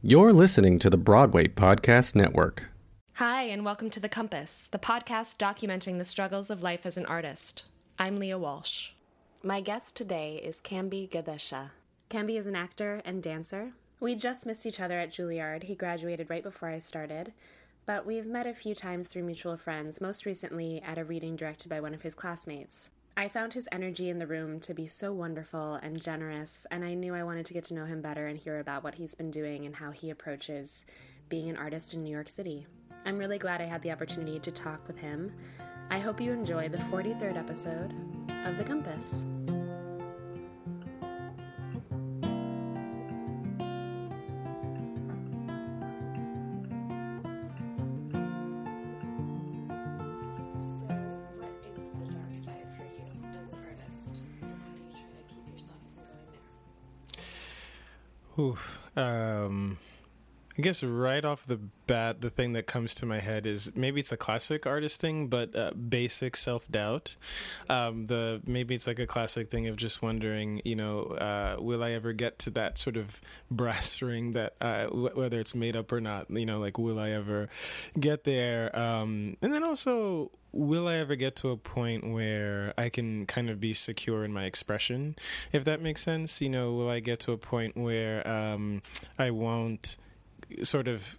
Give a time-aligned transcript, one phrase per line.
[0.00, 2.66] You're listening to the Broadway Podcast Network.
[3.14, 7.04] Hi, and welcome to The Compass, the podcast documenting the struggles of life as an
[7.06, 7.64] artist.
[7.98, 8.90] I'm Leah Walsh.
[9.42, 11.70] My guest today is Kambi Gathesha.
[12.10, 13.72] Kambi is an actor and dancer.
[13.98, 15.64] We just missed each other at Juilliard.
[15.64, 17.32] He graduated right before I started,
[17.84, 21.70] but we've met a few times through mutual friends, most recently at a reading directed
[21.70, 22.90] by one of his classmates.
[23.18, 26.94] I found his energy in the room to be so wonderful and generous, and I
[26.94, 29.32] knew I wanted to get to know him better and hear about what he's been
[29.32, 30.86] doing and how he approaches
[31.28, 32.68] being an artist in New York City.
[33.04, 35.32] I'm really glad I had the opportunity to talk with him.
[35.90, 37.92] I hope you enjoy the 43rd episode
[38.46, 39.26] of The Compass.
[58.98, 59.78] Um,
[60.58, 64.00] I guess right off the bat, the thing that comes to my head is maybe
[64.00, 67.14] it's a classic artist thing, but uh, basic self doubt.
[67.70, 71.84] Um, the maybe it's like a classic thing of just wondering, you know, uh, will
[71.84, 73.20] I ever get to that sort of
[73.52, 76.98] brass ring that uh, w- whether it's made up or not, you know, like will
[76.98, 77.48] I ever
[77.98, 78.76] get there?
[78.76, 83.48] Um, and then also will I ever get to a point where I can kind
[83.48, 85.14] of be secure in my expression,
[85.52, 86.40] if that makes sense?
[86.40, 88.82] You know, will I get to a point where um,
[89.18, 89.98] I won't
[90.62, 91.18] sort of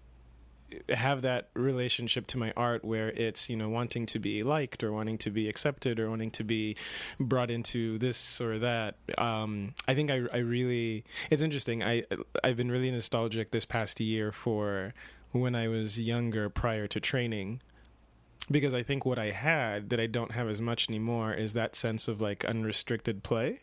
[0.90, 4.92] have that relationship to my art where it's you know wanting to be liked or
[4.92, 6.76] wanting to be accepted or wanting to be
[7.20, 12.04] brought into this or that um, i think I, I really it's interesting i
[12.44, 14.94] i've been really nostalgic this past year for
[15.32, 17.62] when i was younger prior to training
[18.52, 21.76] because I think what I had that I don't have as much anymore is that
[21.76, 23.60] sense of like unrestricted play.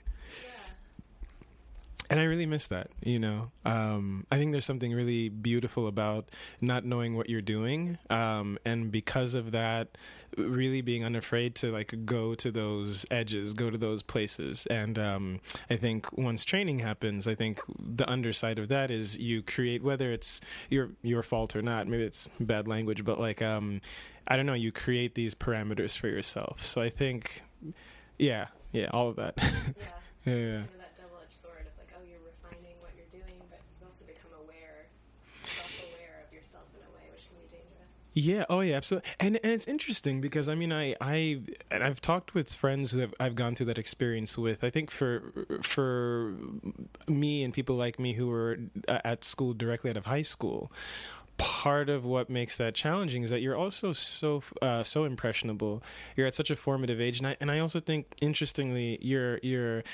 [2.08, 3.50] And I really miss that, you know.
[3.64, 6.28] Um, I think there's something really beautiful about
[6.60, 9.98] not knowing what you're doing, um, and because of that,
[10.36, 14.66] really being unafraid to like go to those edges, go to those places.
[14.66, 19.42] And um, I think once training happens, I think the underside of that is you
[19.42, 21.88] create whether it's your your fault or not.
[21.88, 23.80] Maybe it's bad language, but like um,
[24.28, 26.60] I don't know, you create these parameters for yourself.
[26.62, 27.42] So I think,
[28.18, 29.34] yeah, yeah, all of that.
[30.26, 30.34] Yeah.
[30.34, 30.62] yeah, yeah.
[30.82, 34.02] that double edged sword of like, oh, you're refining what you're doing, but you also
[34.02, 34.90] become aware,
[35.46, 38.05] self aware of yourself in a way, which can be dangerous.
[38.18, 38.46] Yeah.
[38.48, 38.76] Oh, yeah.
[38.76, 39.10] Absolutely.
[39.20, 43.00] And and it's interesting because I mean, I I and I've talked with friends who
[43.00, 44.64] have I've gone through that experience with.
[44.64, 46.32] I think for for
[47.06, 48.56] me and people like me who were
[48.88, 50.72] uh, at school directly out of high school,
[51.36, 55.82] part of what makes that challenging is that you're also so uh, so impressionable.
[56.16, 59.84] You're at such a formative age, and I and I also think interestingly, you're you're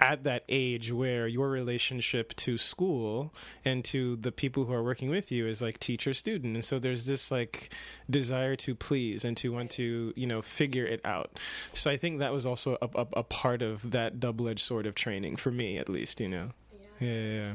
[0.00, 3.32] at that age where your relationship to school
[3.64, 6.54] and to the people who are working with you is like teacher student.
[6.54, 7.72] And so there's this like
[8.08, 11.38] desire to please and to want to you know figure it out.
[11.72, 14.94] So i think that was also a, a, a part of that double-edged sword of
[14.94, 16.50] training for me at least you know?
[17.00, 17.52] Yeah, yeah, yeah.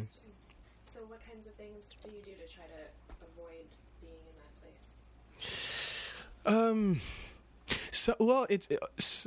[0.93, 2.81] so what kinds of things do you do to try to
[3.21, 3.65] avoid
[4.01, 6.13] being in that place?
[6.45, 7.01] Um
[7.91, 8.67] so well, it's,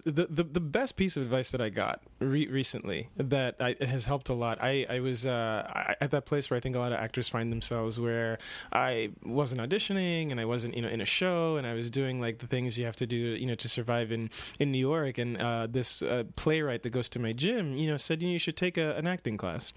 [0.05, 4.05] the, the the best piece of advice that I got re- recently that I, has
[4.05, 4.59] helped a lot.
[4.61, 7.28] I I was uh, I, at that place where I think a lot of actors
[7.28, 8.39] find themselves, where
[8.72, 12.21] I wasn't auditioning and I wasn't you know in a show and I was doing
[12.21, 15.19] like the things you have to do you know to survive in in New York.
[15.19, 18.33] And uh, this uh, playwright that goes to my gym, you know, said you, know,
[18.33, 19.72] you should take a, an acting class,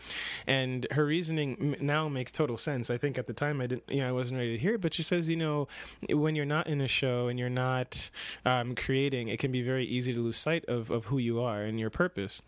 [0.45, 2.89] and her reasoning now makes total sense.
[2.89, 4.81] I think at the time I didn't you know I wasn't ready to hear it,
[4.81, 5.67] but she says you know
[6.09, 8.09] when you're not in a show and you're not
[8.45, 11.61] um, creating, it can be very easy to lose sight of, of who you are
[11.61, 12.41] and your purpose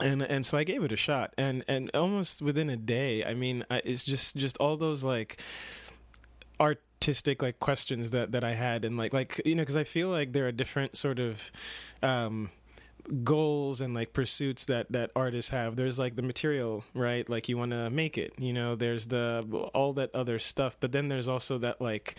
[0.00, 3.34] and and so I gave it a shot, and and almost within a day, I
[3.34, 5.40] mean, I, it's just just all those like
[6.60, 10.08] artistic like questions that that I had, and like like you know, because I feel
[10.08, 11.50] like there are different sort of.
[12.02, 12.50] Um,
[13.24, 15.76] goals and like pursuits that that artists have.
[15.76, 17.28] There's like the material right?
[17.28, 18.74] Like you want to make it you know?
[18.74, 20.76] There's the all that other stuff.
[20.80, 22.16] But then there's also that like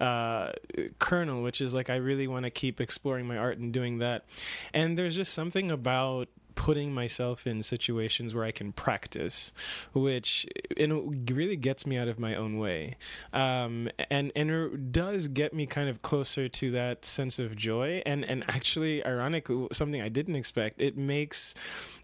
[0.00, 0.52] uh
[0.98, 4.24] kernel which is like i really want to keep exploring my art and doing that.
[4.72, 6.28] And there's just something about
[6.62, 9.50] putting myself in situations where I can practice,
[9.94, 12.94] which and really gets me out of my own way,
[13.32, 18.00] um, and and it does get me kind of closer to that sense of joy.
[18.06, 21.56] And and actually, ironically, something I didn't expect, it makes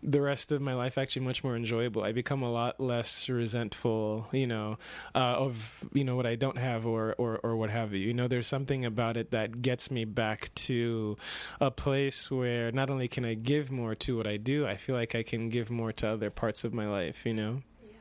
[0.02, 2.02] the rest of my life actually much more enjoyable.
[2.02, 4.76] I become a lot less resentful, you know,
[5.14, 8.00] uh, of you know what I don't have or or or what have you.
[8.00, 11.16] You know, there's something about it that gets me back to
[11.60, 14.94] a place where not only can I give more to what I do, I feel
[14.94, 17.62] like I can give more to other parts of my life, you know?
[17.82, 17.96] Yeah,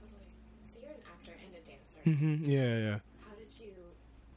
[0.00, 0.28] totally.
[0.64, 2.00] So you're an actor and a dancer.
[2.06, 2.50] Mm-hmm.
[2.50, 2.98] Yeah, yeah.
[3.20, 3.72] How did you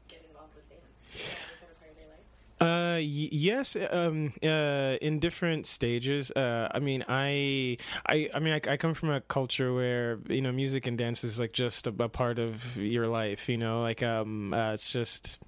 [0.07, 0.83] get involved with dance?
[1.13, 2.25] Was that always been a part of your life?
[2.59, 3.75] Uh, y- yes.
[3.91, 6.31] Um, uh, in different stages.
[6.31, 10.41] Uh, I mean, I, I, I mean, I, I come from a culture where you
[10.41, 13.47] know music and dance is like just a, a part of your life.
[13.49, 15.39] You know, like um, uh, it's just.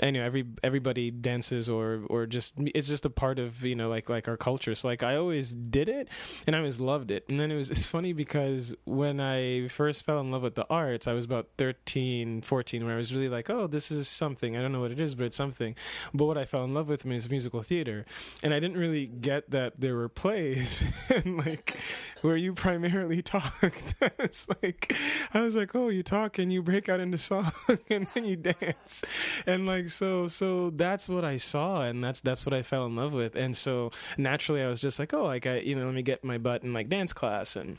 [0.00, 4.08] Anyway, every everybody dances or or just it's just a part of you know like
[4.08, 4.74] like our culture.
[4.74, 6.08] So like I always did it,
[6.46, 7.24] and I always loved it.
[7.28, 10.66] And then it was it's funny because when I first fell in love with the
[10.68, 14.56] arts, I was about 13, 14, where I was really like, oh, this is something.
[14.56, 15.74] I don't know what it is, but it's something.
[16.14, 18.04] But what I fell in love with is musical theater,
[18.42, 21.78] and I didn't really get that there were plays and like
[22.22, 23.94] where you primarily talked.
[24.18, 24.94] it's like
[25.34, 27.52] I was like, oh, you talk and you break out into song
[27.90, 29.04] and then you dance,
[29.46, 32.96] and like so so that's what I saw, and that's that's what I fell in
[32.96, 35.94] love with, and so naturally I was just like, oh, like I you know let
[35.94, 37.78] me get my butt in like dance class and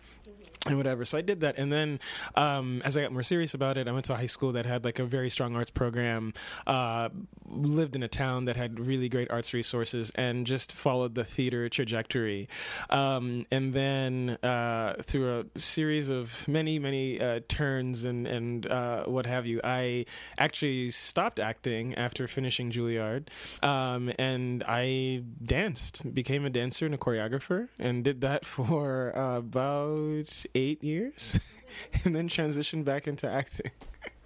[0.67, 1.03] and whatever.
[1.03, 1.99] So I did that, and then
[2.35, 4.65] um, as I got more serious about it, I went to a high school that
[4.65, 6.33] had like a very strong arts program.
[6.65, 7.09] Uh,
[7.49, 11.67] lived in a town that had really great arts resources, and just followed the theater
[11.69, 12.47] trajectory.
[12.89, 19.03] Um, and then uh, through a series of many, many uh, turns and and uh,
[19.03, 20.05] what have you, I
[20.37, 23.27] actually stopped acting after finishing Juilliard,
[23.61, 30.45] um, and I danced, became a dancer and a choreographer, and did that for about
[30.55, 31.39] eight years,
[32.05, 33.71] and then transitioned back into acting.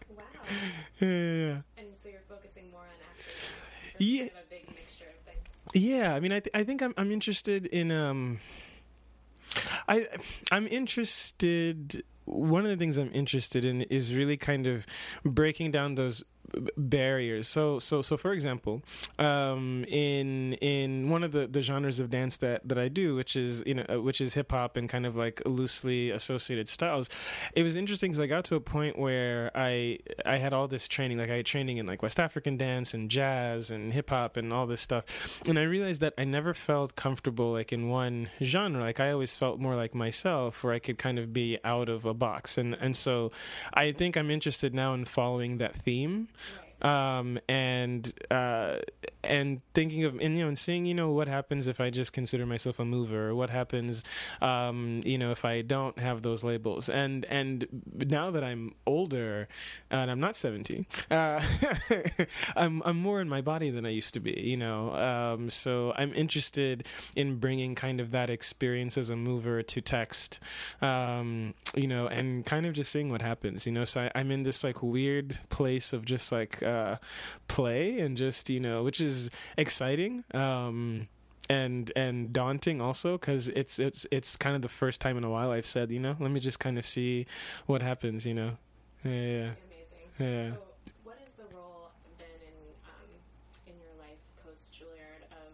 [0.10, 0.24] Wow.
[1.02, 1.08] Yeah.
[1.78, 4.08] And so you're focusing more on acting.
[4.08, 4.20] Yeah.
[4.20, 5.84] Kind of a big mixture of things.
[5.84, 8.40] Yeah, I mean, I th- I think I'm I'm interested in um,
[9.88, 10.08] I
[10.52, 12.04] I'm interested.
[12.26, 14.86] One of the things I'm interested in is really kind of
[15.24, 16.24] breaking down those
[16.78, 17.48] barriers.
[17.48, 18.82] So so so for example,
[19.20, 23.36] um, in in one of the, the genres of dance that, that I do, which
[23.36, 27.10] is you know uh, which is hip hop and kind of like loosely associated styles,
[27.54, 30.88] it was interesting because I got to a point where I I had all this
[30.88, 34.38] training, like I had training in like West African dance and jazz and hip hop
[34.38, 38.30] and all this stuff, and I realized that I never felt comfortable like in one
[38.42, 38.82] genre.
[38.82, 42.06] Like I always felt more like myself, where I could kind of be out of
[42.06, 43.32] a box, and and so
[43.74, 46.30] I think I'm interested now in following that theme
[46.82, 48.78] um, and uh,
[49.24, 52.14] and thinking of and you know and seeing you know what happens if I just
[52.14, 54.04] consider myself a mover, what happens
[54.42, 56.90] um, you know if I don't have those labels.
[56.90, 59.48] And and now that I'm older
[59.90, 61.42] and I'm not 17, uh,
[62.56, 64.40] I'm I'm more in my body than I used to be.
[64.40, 66.86] You know, um, so I'm interested
[67.16, 70.40] in bringing kind of that experience as a mover to text.
[70.82, 73.66] Um, you know, and kind of just seeing what happens.
[73.66, 76.98] You know, so I, I'm in this like weird place of just like uh,
[77.48, 80.24] play and just you know, which is exciting.
[80.34, 81.08] Um,
[81.50, 85.30] and and daunting also because it's it's it's kind of the first time in a
[85.30, 87.26] while I've said you know let me just kind of see
[87.68, 88.58] what happens you know
[89.06, 90.08] yeah yeah, Amazing.
[90.20, 90.52] Yeah.
[90.52, 90.60] So,
[91.04, 93.10] what has the role been in um,
[93.68, 95.54] in your life post Juilliard of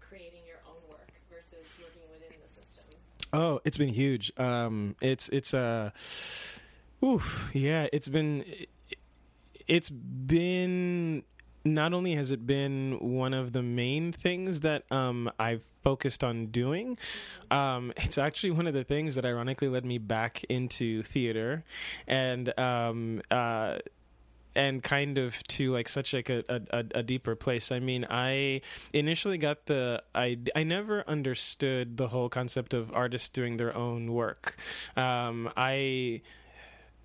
[0.00, 2.84] creating your own work versus working within the system?
[3.32, 4.32] Oh, it's been huge.
[4.38, 5.90] Um, it's it's uh,
[7.04, 7.86] oof, yeah.
[7.92, 8.44] It's been
[9.72, 11.22] it's been
[11.64, 16.46] not only has it been one of the main things that um, I've focused on
[16.46, 16.98] doing,
[17.50, 21.64] um, it's actually one of the things that ironically led me back into theater,
[22.06, 23.78] and um, uh,
[24.54, 27.72] and kind of to like such like a, a, a deeper place.
[27.72, 28.60] I mean, I
[28.92, 34.12] initially got the I I never understood the whole concept of artists doing their own
[34.12, 34.54] work.
[34.98, 36.20] Um, I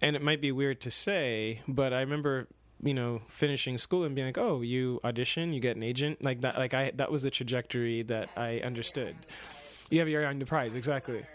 [0.01, 2.47] and it might be weird to say, but I remember
[2.83, 6.41] you know finishing school and being like oh you audition you get an agent like
[6.41, 9.15] that like i that was the trajectory that i understood.
[9.89, 11.25] You have your the prize exactly.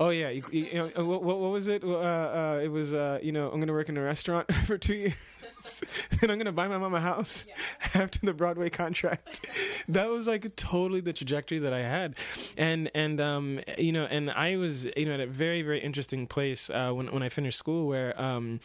[0.00, 1.82] Oh yeah you, you, know what, what was it?
[1.82, 4.94] Uh, uh, it was uh, you know i'm gonna work in a restaurant for two
[4.94, 5.14] years
[6.22, 7.44] and i'm gonna buy my mom a house
[7.94, 9.44] after the broadway contract.
[9.88, 12.16] That was like totally the trajectory that i had.
[12.56, 16.26] And and um you know and i was you know at a very very interesting
[16.26, 18.60] place uh, when when i finished school where um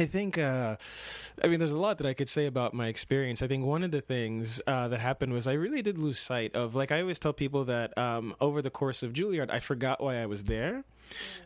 [0.00, 0.76] I think, uh,
[1.42, 3.42] I mean, there's a lot that I could say about my experience.
[3.42, 6.54] I think one of the things uh, that happened was I really did lose sight
[6.54, 10.02] of, like, I always tell people that um, over the course of Juilliard, I forgot
[10.02, 10.84] why I was there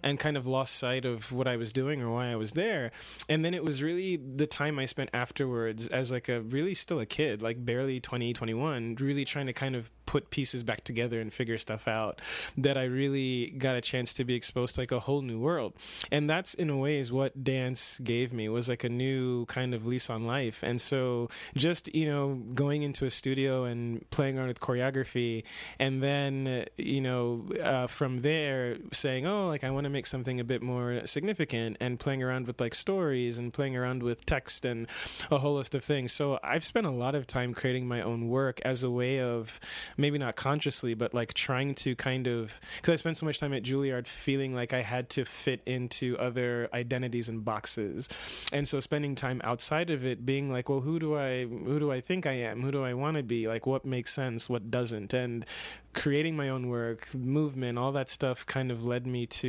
[0.02, 2.92] and kind of lost sight of what I was doing or why I was there.
[3.28, 7.00] And then it was really the time I spent afterwards as like a really still
[7.00, 11.20] a kid, like barely 20, 21, really trying to kind of put pieces back together
[11.20, 12.20] and figure stuff out
[12.56, 15.74] that I really got a chance to be exposed to like a whole new world.
[16.10, 19.74] And that's in a way is what dance gave me was like a new kind
[19.74, 20.62] of lease on life.
[20.62, 25.44] And so just, you know, going into a studio and playing around with choreography
[25.78, 30.40] and then, you know, uh, from there saying, oh, like I want to make something
[30.40, 34.64] a bit more significant and playing around with like stories and playing around with text
[34.64, 34.88] and
[35.30, 36.12] a whole list of things.
[36.12, 39.60] So I've spent a lot of time creating my own work as a way of
[39.96, 43.54] maybe not consciously, but like trying to kind of because I spent so much time
[43.54, 48.08] at Juilliard feeling like I had to fit into other identities and boxes,
[48.52, 51.92] and so spending time outside of it, being like, well, who do I who do
[51.92, 52.60] I think I am?
[52.60, 53.46] Who do I want to be?
[53.46, 54.50] Like, what makes sense?
[54.50, 55.14] What doesn't?
[55.14, 55.46] And
[55.94, 59.43] creating my own work, movement, all that stuff kind of led me to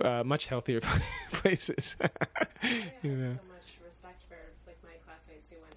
[0.00, 0.80] uh, much healthier
[1.32, 1.96] places.
[3.02, 3.34] you know.
[3.36, 5.76] so much respect for like my classmates who went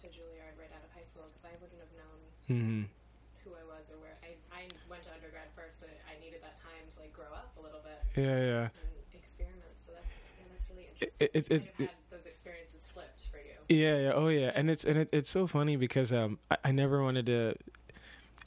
[0.00, 2.18] to Juilliard right out of high school because I wouldn't have known
[2.48, 2.82] mm-hmm.
[3.44, 5.80] who I was or where I, I went to undergrad first.
[5.80, 8.00] So I needed that time to like grow up a little bit.
[8.16, 8.64] Yeah, yeah.
[8.72, 9.74] And experiment.
[9.76, 11.26] So that's yeah, that's really interesting.
[11.26, 13.56] It, it, it, those experiences flipped for you.
[13.68, 16.72] Yeah, yeah, oh yeah, and it's and it, it's so funny because um I, I
[16.72, 17.54] never wanted to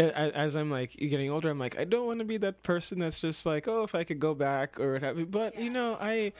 [0.09, 3.21] as I'm like getting older, I'm like, I don't want to be that person that's
[3.21, 5.25] just like, oh, if I could go back or whatever.
[5.25, 6.33] But you know, I,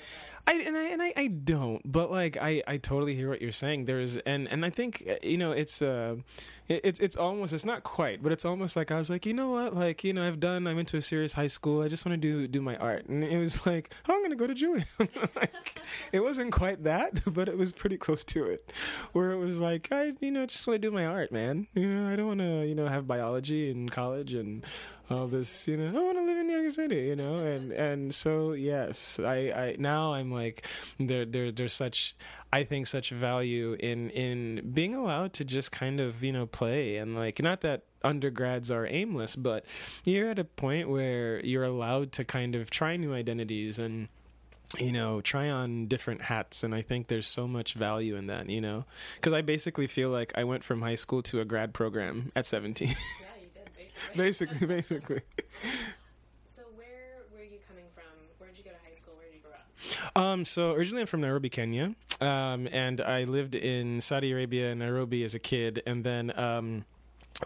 [0.48, 1.82] I and I and I, I don't.
[1.90, 3.86] But like, I I totally hear what you're saying.
[3.86, 6.16] There's and and I think you know, it's uh,
[6.68, 9.52] it's it's almost it's not quite, but it's almost like I was like, you know
[9.52, 10.68] what, like you know, I've done.
[10.68, 11.82] I'm into a serious high school.
[11.82, 14.36] I just want to do do my art, and it was like, oh, I'm gonna
[14.36, 14.86] go to Julia.
[15.00, 15.82] like,
[16.12, 18.72] it wasn't quite that, but it was pretty close to it,
[19.14, 21.68] where it was like, I you know just want to do my art, man.
[21.74, 24.66] You know, I don't want to you know have biology in college and
[25.12, 25.68] all this.
[25.68, 27.08] You know, I want to live in New York City.
[27.08, 30.68] You know, and and so yes, I I now I'm like
[31.00, 32.16] there there there's such
[32.54, 36.98] I think such value in in being allowed to just kind of you know play
[36.98, 39.66] and like not that undergrads are aimless, but
[40.04, 44.08] you're at a point where you're allowed to kind of try new identities and
[44.80, 48.50] you know try on different hats and i think there's so much value in that
[48.50, 51.74] you know because i basically feel like i went from high school to a grad
[51.74, 52.96] program at 17
[54.16, 54.24] yeah
[57.44, 58.04] you coming from?
[58.38, 59.62] Where did basically basically basically
[60.16, 65.24] Um, so originally I'm from Nairobi, Kenya, um, and I lived in Saudi Arabia, Nairobi
[65.24, 66.86] as a kid, and then um,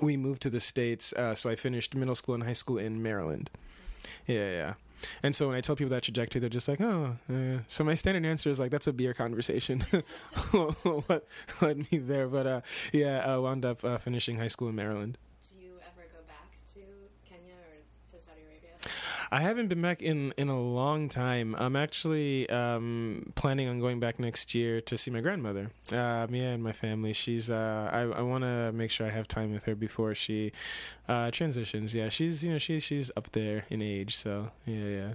[0.02, 1.14] we moved to the states.
[1.14, 3.50] Uh, so I finished middle school and high school in Maryland.
[4.28, 4.74] Yeah, yeah.
[5.22, 7.60] And so when I tell people that trajectory, they're just like, "Oh." Uh.
[7.68, 9.82] So my standard answer is like, "That's a beer conversation."
[10.52, 11.28] what
[11.62, 12.28] led me there?
[12.28, 15.18] But uh, yeah, I wound up uh, finishing high school in Maryland.
[19.32, 21.56] I haven't been back in in a long time.
[21.58, 25.72] I'm actually um, planning on going back next year to see my grandmother.
[25.92, 27.14] Uh, yeah, and my family.
[27.14, 27.50] She's.
[27.50, 30.52] Uh, I I want to make sure I have time with her before she
[31.08, 31.94] uh, transitions.
[31.96, 34.16] Yeah, she's you know she's she's up there in age.
[34.16, 34.84] So yeah, yeah.
[34.92, 35.14] Yeah,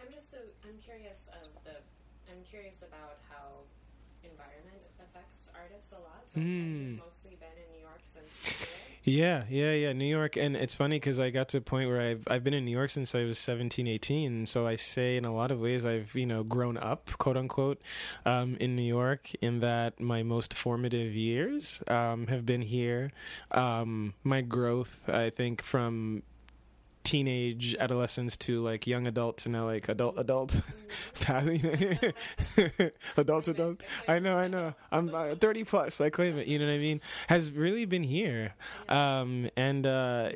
[0.00, 1.28] I'm just so I'm curious
[9.06, 9.92] Yeah, yeah, yeah.
[9.92, 12.54] New York, and it's funny because I got to a point where I've I've been
[12.54, 14.46] in New York since I was 17, 18.
[14.46, 17.82] So I say in a lot of ways I've you know grown up, quote unquote,
[18.24, 19.30] um, in New York.
[19.42, 23.12] In that my most formative years um, have been here.
[23.50, 26.22] Um, my growth, I think, from
[27.04, 30.60] teenage adolescence to like young adult to now like adult adult.
[33.16, 33.84] Adult adult.
[34.08, 34.74] i know i know.
[34.90, 36.00] I'm uh, 30 plus.
[36.00, 37.00] I claim it you know what i mean?
[37.28, 38.54] Has really been here.
[38.88, 40.30] Um and uh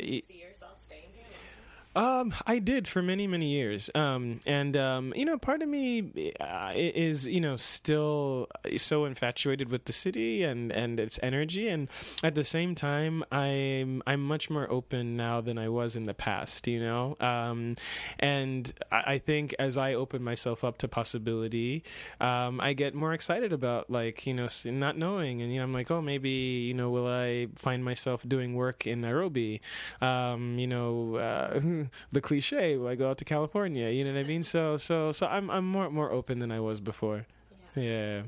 [1.94, 3.90] um, I did for many, many years.
[3.94, 9.70] Um, and, um, you know, part of me uh, is, you know, still so infatuated
[9.70, 11.68] with the city and, and its energy.
[11.68, 11.88] And
[12.22, 16.14] at the same time, I'm, I'm much more open now than I was in the
[16.14, 17.16] past, you know?
[17.20, 17.76] Um,
[18.18, 21.82] and I, I think as I open myself up to possibility,
[22.20, 25.42] um, I get more excited about, like, you know, not knowing.
[25.42, 28.86] And, you know, I'm like, oh, maybe, you know, will I find myself doing work
[28.86, 29.60] in Nairobi?
[30.00, 31.60] Um, you know, uh,
[32.12, 33.88] the cliche will I go out to California?
[33.90, 34.42] You know what I mean?
[34.42, 37.26] So so so I'm I'm more more open than I was before.
[37.74, 37.82] Yeah.
[37.82, 38.22] yeah.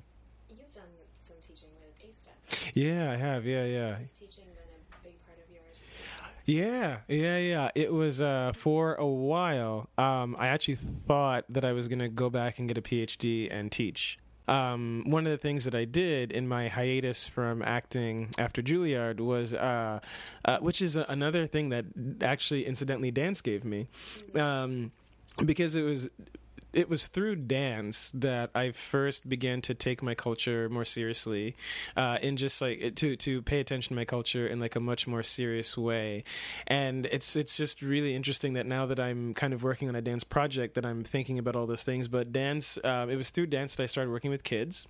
[0.49, 0.85] You've done
[1.19, 2.73] some teaching with ASTEP.
[2.75, 3.47] Yeah, I have.
[3.47, 3.97] Yeah, yeah.
[4.19, 5.79] Teaching been a big part of yours?
[6.47, 7.71] Yeah, yeah, yeah.
[7.75, 9.89] It was uh, for a while.
[9.99, 13.49] Um, I actually thought that I was going to go back and get a PhD
[13.51, 14.19] and teach
[14.51, 19.21] um, one of the things that I did in my hiatus from acting after Juilliard
[19.21, 20.01] was, uh,
[20.45, 21.85] uh, which is another thing that
[22.21, 23.87] actually incidentally dance gave me,
[24.35, 24.91] um,
[25.45, 26.09] because it was
[26.73, 31.57] it was through dance that I first began to take my culture more seriously,
[31.97, 35.07] uh, and just like to to pay attention to my culture in like a much
[35.07, 36.25] more serious way.
[36.67, 40.03] And it's it's just really interesting that now that I'm kind of working on a
[40.03, 42.09] dance project, that I'm thinking about all those things.
[42.09, 44.87] But dance, um, it was through dance that I started working with kids.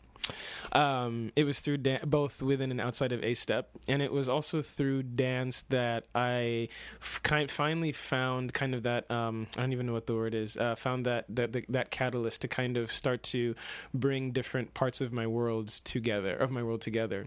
[0.72, 4.62] Um, it was through dan- both within and outside of ASTEP, and it was also
[4.62, 6.68] through dance that I
[7.00, 10.34] f- kind finally found kind of that um, I don't even know what the word
[10.34, 10.56] is.
[10.56, 13.54] Uh, found that that that catalyst to kind of start to
[13.92, 17.26] bring different parts of my worlds together, of my world together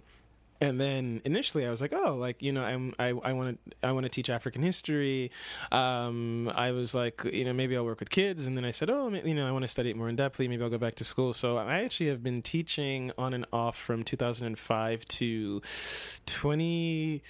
[0.63, 3.87] and then initially I was like, oh, like you know, I'm I I want to
[3.87, 5.29] I want to teach African history.
[5.73, 8.89] Um, I was like, you know, maybe I'll work with kids, and then I said,
[8.89, 10.47] oh, you know, I want to study it more in depthly.
[10.47, 11.33] Maybe I'll go back to school.
[11.33, 15.61] So I actually have been teaching on and off from 2005 to
[16.25, 17.23] 20.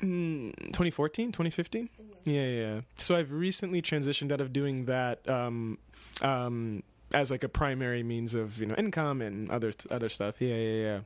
[0.00, 1.88] 2014 2015
[2.22, 5.76] yeah yeah so i've recently transitioned out of doing that um,
[6.22, 10.54] um, as like a primary means of you know income and other other stuff yeah
[10.54, 11.00] yeah yeah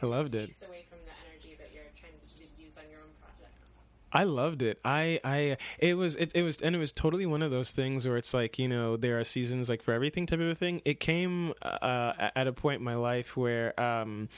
[0.00, 0.50] I loved it.
[0.66, 3.72] Away from the energy that you're trying to use on your own projects.
[4.12, 4.78] I loved it.
[4.84, 8.06] I, I, it was, it, it was, and it was totally one of those things
[8.06, 10.80] where it's like, you know, there are seasons like for everything type of a thing.
[10.84, 14.28] It came uh, at a point in my life where um,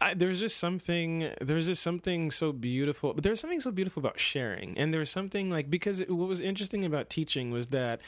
[0.00, 3.60] I, there was just something, there was just something so beautiful, but there was something
[3.60, 7.10] so beautiful about sharing, and there was something like because it, what was interesting about
[7.10, 8.00] teaching was that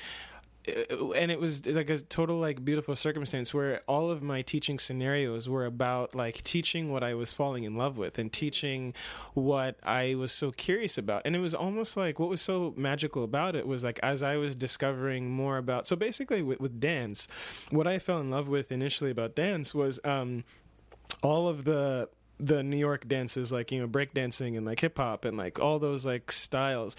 [0.66, 5.48] and it was like a total like beautiful circumstance where all of my teaching scenarios
[5.48, 8.94] were about like teaching what I was falling in love with and teaching
[9.34, 11.22] what I was so curious about.
[11.24, 14.36] And it was almost like what was so magical about it was like as I
[14.36, 17.28] was discovering more about so basically with, with dance
[17.70, 20.44] what I fell in love with initially about dance was um
[21.22, 25.24] all of the the New York dances, like you know, breakdancing and like hip hop
[25.24, 26.96] and like all those like styles.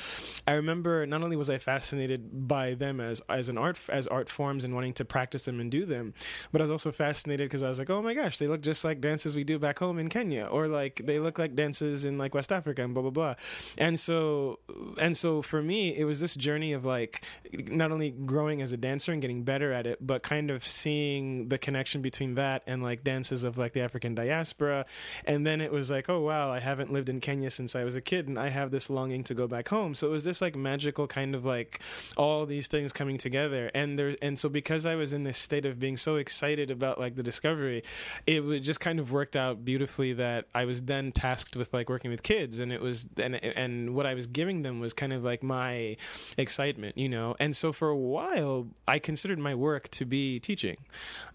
[0.47, 4.29] I remember not only was I fascinated by them as as an art as art
[4.29, 6.13] forms and wanting to practice them and do them,
[6.51, 8.83] but I was also fascinated because I was like, oh my gosh, they look just
[8.83, 12.17] like dances we do back home in Kenya, or like they look like dances in
[12.17, 13.35] like West Africa and blah blah blah.
[13.77, 14.59] And so
[14.99, 17.23] and so for me, it was this journey of like
[17.67, 21.49] not only growing as a dancer and getting better at it, but kind of seeing
[21.49, 24.85] the connection between that and like dances of like the African diaspora
[25.27, 27.95] and then it was like, oh wow, I haven't lived in Kenya since I was
[27.95, 29.93] a kid, and I have this longing to go back home.
[29.93, 31.81] So it was this like magical kind of like
[32.15, 35.65] all these things coming together, and there, and so because I was in this state
[35.65, 37.83] of being so excited about like the discovery,
[38.25, 42.09] it just kind of worked out beautifully that I was then tasked with like working
[42.09, 45.23] with kids, and it was and and what I was giving them was kind of
[45.23, 45.97] like my
[46.37, 50.77] excitement, you know, and so for a while I considered my work to be teaching,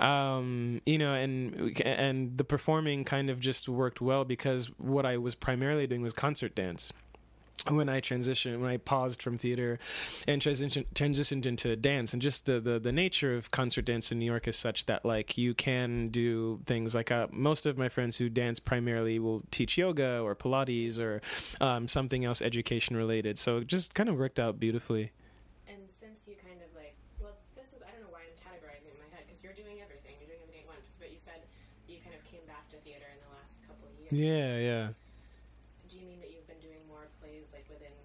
[0.00, 5.16] um, you know, and and the performing kind of just worked well because what I
[5.16, 6.92] was primarily doing was concert dance
[7.70, 9.78] when I transitioned, when I paused from theater
[10.26, 14.18] and transitioned, transitioned into dance, and just the, the, the nature of concert dance in
[14.18, 17.88] New York is such that like you can do things like uh, most of my
[17.88, 21.20] friends who dance primarily will teach yoga or Pilates or
[21.60, 23.38] um, something else education related.
[23.38, 25.12] So it just kind of worked out beautifully.
[34.12, 34.86] Yeah, yeah.
[35.88, 37.96] Do you mean that you've been doing more plays like within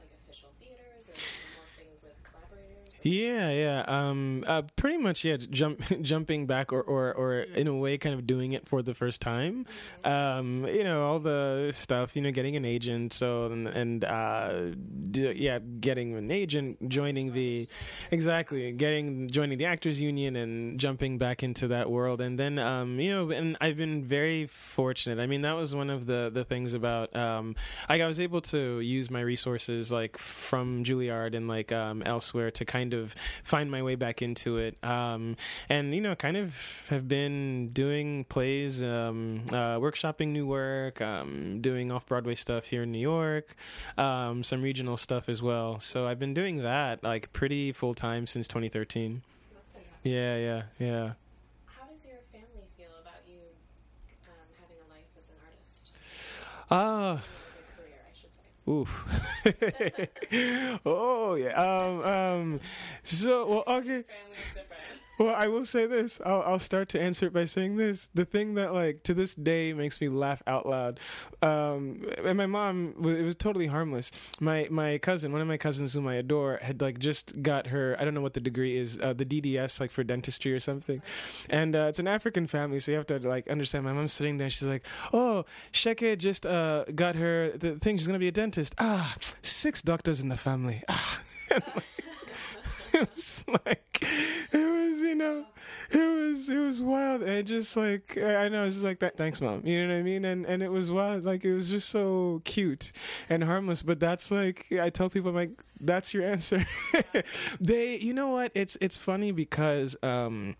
[0.00, 1.20] like official theaters or
[1.52, 2.96] more things with collaborators?
[2.96, 2.97] Or?
[3.08, 3.84] Yeah, yeah.
[3.88, 5.38] Um, uh, pretty much, yeah.
[5.38, 8.92] Jump, jumping back, or, or, or in a way, kind of doing it for the
[8.92, 9.64] first time.
[10.04, 12.14] Um, you know, all the stuff.
[12.14, 13.14] You know, getting an agent.
[13.14, 14.72] So and, and uh,
[15.10, 17.66] do, yeah, getting an agent, joining the
[18.10, 22.20] exactly, getting joining the actors union, and jumping back into that world.
[22.20, 25.18] And then, um, you know, and I've been very fortunate.
[25.18, 27.16] I mean, that was one of the the things about.
[27.16, 27.56] Um,
[27.88, 32.50] I, I was able to use my resources like from Juilliard and like um, elsewhere
[32.50, 32.97] to kind of
[33.44, 34.82] find my way back into it.
[34.84, 35.36] Um,
[35.68, 41.60] and you know, kind of have been doing plays, um, uh, workshopping new work, um,
[41.60, 43.54] doing off Broadway stuff here in New York,
[43.96, 45.78] um, some regional stuff as well.
[45.80, 49.22] So I've been doing that like pretty full time since 2013.
[50.04, 51.12] Yeah, yeah, yeah.
[51.66, 53.40] How does your family feel about you
[54.26, 55.82] um, having a life as an artist?
[56.70, 57.18] Ah.
[57.18, 57.20] Uh,
[58.68, 58.90] Oof.
[60.84, 61.54] oh yeah.
[61.56, 62.04] Um.
[62.04, 62.60] Um.
[63.02, 63.78] So well.
[63.78, 64.04] Okay.
[65.18, 66.20] Well, I will say this.
[66.24, 68.08] I'll, I'll start to answer it by saying this.
[68.14, 71.00] The thing that, like, to this day makes me laugh out loud.
[71.42, 74.12] Um, and my mom, it was totally harmless.
[74.40, 77.96] My my cousin, one of my cousins whom I adore, had like just got her.
[77.98, 81.02] I don't know what the degree is, uh, the DDS, like for dentistry or something.
[81.50, 83.84] And uh, it's an African family, so you have to like understand.
[83.84, 84.50] My mom's sitting there.
[84.50, 87.96] She's like, "Oh, Sheke just uh, got her the thing.
[87.96, 88.74] She's gonna be a dentist.
[88.78, 90.82] Ah, six doctors in the family.
[90.88, 91.20] Ah."
[92.92, 94.77] it was like it was
[95.08, 95.44] you know
[95.90, 95.96] it
[96.30, 97.22] was it was wild.
[97.22, 99.16] And just like I know, it's just like that.
[99.16, 99.66] Thanks, mom.
[99.66, 100.24] You know what I mean?
[100.24, 101.24] And and it was wild.
[101.24, 102.92] Like it was just so cute
[103.28, 103.82] and harmless.
[103.82, 106.64] But that's like I tell people, I'm like, that's your answer.
[107.60, 108.52] they, you know what?
[108.54, 109.96] It's it's funny because.
[110.02, 110.56] um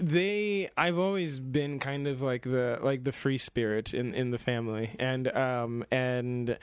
[0.00, 4.38] they i've always been kind of like the like the free spirit in in the
[4.38, 6.56] family and um and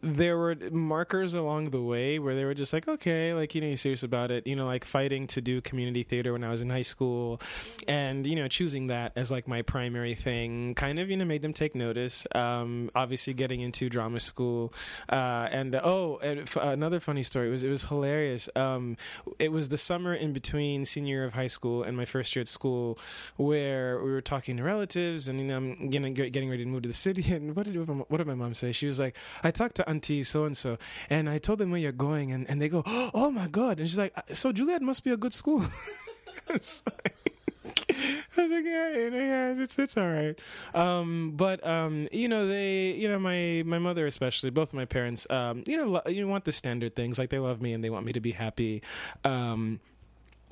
[0.00, 3.66] there were markers along the way where they were just like, okay, like, you know,
[3.66, 6.62] you're serious about it, you know, like fighting to do community theater when I was
[6.62, 7.40] in high school
[7.86, 11.42] and, you know, choosing that as like my primary thing kind of, you know, made
[11.42, 12.26] them take notice.
[12.34, 14.72] Um, obviously getting into drama school.
[15.08, 17.48] Uh, and, uh, oh, and f- another funny story.
[17.48, 18.48] It was, it was hilarious.
[18.56, 18.96] Um,
[19.38, 22.40] it was the summer in between senior year of high school and my first year
[22.40, 22.98] at school
[23.36, 26.82] where we were talking to relatives and, you know, I'm getting, getting ready to move
[26.82, 27.22] to the city.
[27.32, 28.72] And what did, what did my mom say?
[28.72, 30.78] She was like, I talked to auntie so and so,
[31.10, 33.88] and I told them where you're going, and, and they go, oh my god, and
[33.88, 35.62] she's like, so Juliet must be a good school.
[36.48, 37.32] I was like,
[37.90, 40.38] I was like, yeah, yeah, it's it's all right.
[40.74, 45.26] Um, but um, you know, they, you know, my my mother especially, both my parents,
[45.30, 47.90] um, you know, lo- you want the standard things, like they love me and they
[47.90, 48.82] want me to be happy.
[49.24, 49.80] Um,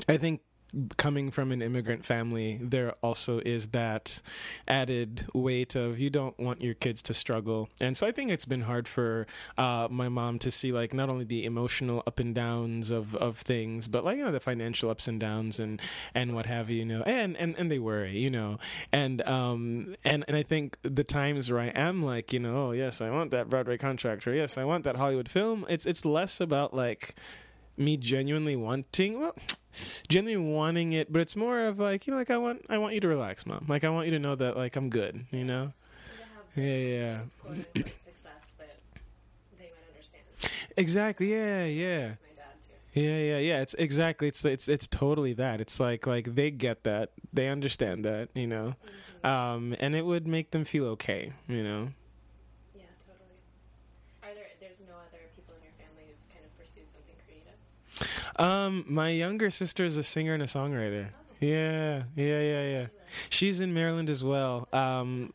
[0.09, 0.40] I think
[0.96, 4.22] coming from an immigrant family, there also is that
[4.68, 7.68] added weight of you don't want your kids to struggle.
[7.80, 9.26] And so I think it's been hard for
[9.59, 13.38] uh, my mom to see like not only the emotional up and downs of, of
[13.38, 15.80] things, but like you know the financial ups and downs and
[16.14, 17.02] and what have you, you know.
[17.02, 18.59] And and and they worry, you know.
[18.92, 22.72] And um and and I think the times where I am like, you know, oh
[22.72, 25.66] yes, I want that Broadway contract, or yes, I want that Hollywood film.
[25.68, 27.14] It's it's less about like
[27.76, 29.35] me genuinely wanting well
[30.09, 32.94] genuinely wanting it but it's more of like you know like i want i want
[32.94, 33.64] you to relax mom.
[33.68, 35.72] Like i want you to know that like i'm good you know?
[36.56, 37.18] Yeah yeah
[37.76, 38.76] success that
[39.59, 40.24] they might understand.
[40.76, 41.30] exactly.
[41.30, 42.44] Yeah yeah My dad
[42.94, 43.00] too.
[43.00, 43.61] yeah yeah yeah.
[43.62, 45.61] It's exactly it's it's it's totally that.
[45.61, 47.11] It's like like they get that.
[47.33, 48.74] They understand that you know?
[49.22, 51.88] Um and it would make them feel okay you know
[52.74, 53.38] Yeah, totally.
[54.24, 54.48] Are there?
[54.59, 57.59] There's no other people in your family who've kind of pursued something creative.
[58.37, 61.09] Um my younger sister is a singer and a songwriter
[61.40, 62.87] yeah yeah yeah yeah
[63.29, 65.33] she's in maryland as well um.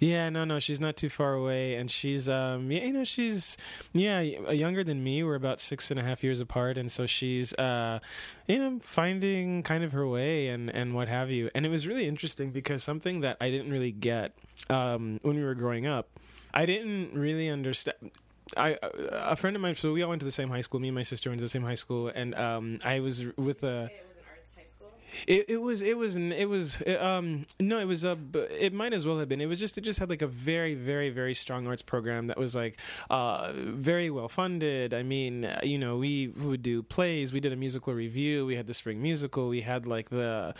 [0.00, 3.56] Yeah, no, no, she's not too far away, and she's, um, yeah, you know, she's,
[3.92, 5.22] yeah, younger than me.
[5.22, 8.00] We're about six and a half years apart, and so she's, uh,
[8.46, 11.48] you know, finding kind of her way and and what have you.
[11.54, 14.32] And it was really interesting because something that I didn't really get
[14.68, 16.08] um, when we were growing up,
[16.52, 18.10] I didn't really understand.
[18.56, 19.74] I a friend of mine.
[19.74, 20.80] So we all went to the same high school.
[20.80, 23.62] Me and my sister went to the same high school, and um, I was with
[23.62, 23.88] a.
[23.88, 24.92] Say it was an arts high school.
[25.26, 28.18] It, it was it was it was um no it was a
[28.50, 30.74] it might as well have been it was just it just had like a very
[30.74, 35.60] very very strong arts program that was like uh very well funded I mean uh,
[35.62, 39.00] you know we would do plays we did a musical review we had the spring
[39.00, 40.54] musical we had like the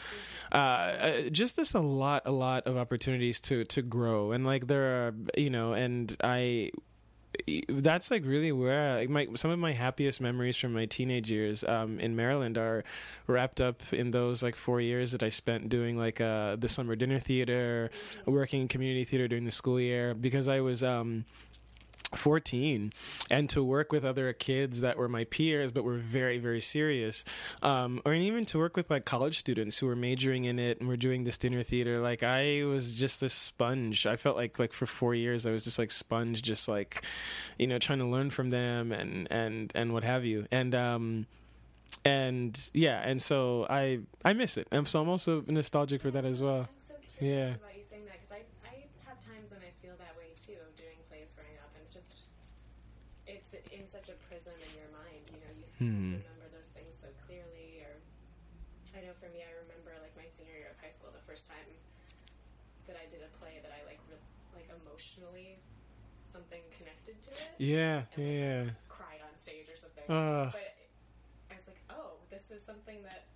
[0.53, 4.69] uh, uh just this a lot a lot of opportunities to to grow and like
[4.69, 6.71] there are you know and I
[7.69, 11.65] that's like really where like my some of my happiest memories from my teenage years
[11.65, 12.85] um, in Maryland are
[13.27, 16.97] wrapped up in those like four years that I spent doing like uh, the summer
[16.97, 17.91] dinner theater,
[18.27, 20.83] working in community theater during the school year because I was.
[20.83, 21.25] Um,
[22.17, 22.93] 14
[23.31, 27.25] and to work with other kids that were my peers but were very very serious
[27.63, 30.89] um, or even to work with like college students who were majoring in it and
[30.89, 34.07] were doing this dinner theater like i was just this sponge.
[34.07, 37.03] I felt like like for four years i was just like sponge just like
[37.59, 40.47] you know trying to learn from them and and and what have you.
[40.51, 41.27] And um
[42.05, 44.67] and yeah and so i i miss it.
[44.71, 46.69] And so i'm also nostalgic for that as well.
[46.69, 47.55] I'm so curious Yeah.
[47.57, 48.75] about you saying that because I, I
[49.09, 51.95] have times when I feel that way too of doing plays growing up and it's
[51.95, 52.27] just
[53.27, 56.23] it's in such a prism in your mind you know you Hmm.
[56.23, 57.99] remember those things so clearly or
[58.95, 61.51] I know for me I remember like my senior year of high school the first
[61.51, 61.67] time
[62.87, 64.23] that I did a play that I like re-
[64.55, 65.59] like emotionally
[66.29, 67.59] something connected to it.
[67.59, 68.63] Yeah and, like, yeah.
[68.87, 70.07] cried on stage or something.
[70.07, 70.79] Uh but
[71.51, 73.27] I was like, oh, this is something that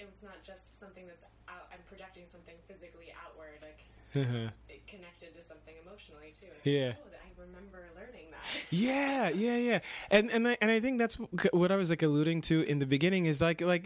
[0.00, 1.68] it's not just something that's out.
[1.72, 6.46] I'm projecting something physically outward, like it connected to something emotionally too.
[6.58, 6.86] It's Yeah.
[6.88, 8.42] Like, oh, I remember learning that.
[8.70, 9.78] Yeah, yeah, yeah,
[10.10, 11.16] and and I, and I think that's
[11.52, 13.84] what I was like alluding to in the beginning is like like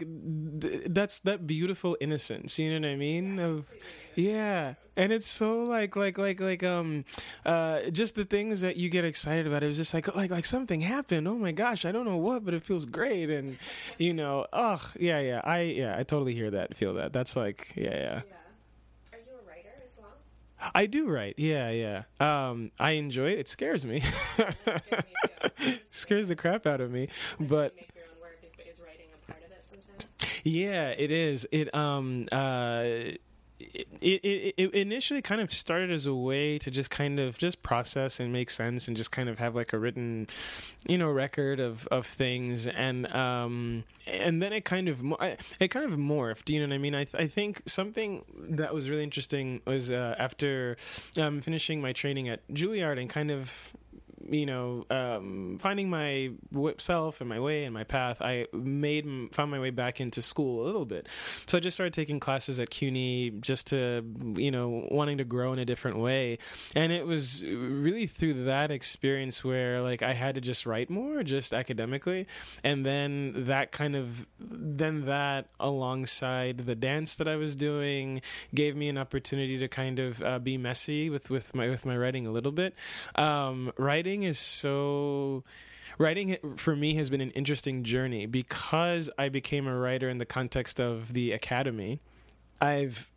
[0.61, 2.59] th- that's that beautiful innocence.
[2.59, 3.39] You know what I mean?
[3.39, 3.65] Of
[4.15, 7.05] yeah, and it's so like like like like um
[7.45, 9.63] uh just the things that you get excited about.
[9.63, 11.27] It was just like like like something happened.
[11.27, 13.57] Oh my gosh, I don't know what, but it feels great, and
[13.97, 17.11] you know, ugh, yeah, yeah, I yeah, I totally hear that, feel that.
[17.11, 18.21] That's like yeah, yeah.
[18.25, 19.13] yeah.
[19.13, 20.71] Are you a writer as well?
[20.73, 21.35] I do write.
[21.37, 22.03] Yeah, yeah.
[22.21, 23.39] Um, I enjoy it.
[23.39, 24.01] It scares me.
[25.91, 28.39] Scares the crap out of me, but make your own work.
[28.45, 30.41] Is, is writing a part of it sometimes?
[30.45, 31.45] Yeah, it is.
[31.51, 32.83] It um uh
[33.59, 37.61] it, it, it initially kind of started as a way to just kind of just
[37.61, 40.27] process and make sense and just kind of have like a written
[40.87, 42.67] you know record of of things.
[42.67, 45.01] And um and then it kind of
[45.59, 46.95] it kind of morphed you know what i mean?
[46.95, 50.77] I i think something that was really interesting was uh, after
[51.17, 53.73] um finishing my training at juilliard and kind of
[54.27, 56.31] you know, um, finding my
[56.77, 60.63] self and my way and my path, I made found my way back into school
[60.63, 61.07] a little bit.
[61.45, 64.03] So I just started taking classes at CUNY just to,
[64.35, 66.37] you know, wanting to grow in a different way.
[66.75, 71.23] And it was really through that experience where like I had to just write more,
[71.23, 72.27] just academically,
[72.63, 78.21] and then that kind of then that alongside the dance that I was doing
[78.53, 81.97] gave me an opportunity to kind of uh, be messy with with my with my
[81.97, 82.75] writing a little bit.
[83.15, 85.43] Um, writing writing is so
[85.99, 90.25] writing for me has been an interesting journey because I became a writer in the
[90.25, 92.01] context of the academy.
[92.59, 93.07] I've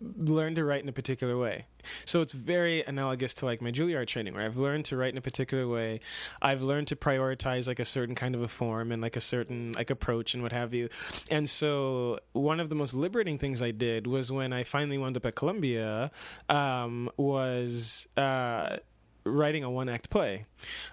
[0.00, 1.66] learned to write in a particular way.
[2.04, 5.18] So it's very analogous to like my Juilliard training where I've learned to write in
[5.18, 5.98] a particular way.
[6.40, 9.72] I've learned to prioritize like a certain kind of a form and like a certain
[9.72, 10.90] like approach and what have you.
[11.28, 15.16] And so one of the most liberating things I did was when I finally wound
[15.16, 16.12] up at Columbia
[16.48, 18.76] um, was uh,
[19.26, 20.46] writing a one act play,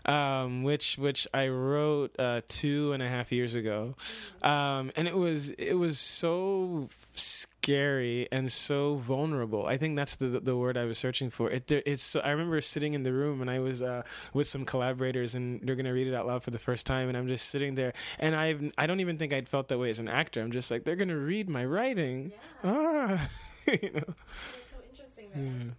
[0.06, 3.96] um, which which I wrote uh, two and a half years ago,
[4.42, 9.66] um, and it was it was so scary and so vulnerable.
[9.66, 11.50] I think that's the the word I was searching for.
[11.50, 14.66] It it's so, I remember sitting in the room and I was uh, with some
[14.66, 17.50] collaborators and they're gonna read it out loud for the first time, and I'm just
[17.50, 20.42] sitting there and I've I don't even think I'd felt that way as an actor.
[20.42, 22.32] I'm just like they're gonna read my writing.
[22.64, 22.70] Yeah.
[22.72, 23.30] Ah,
[23.68, 24.14] you know.
[24.62, 25.40] It's so interesting that.
[25.40, 25.74] Yeah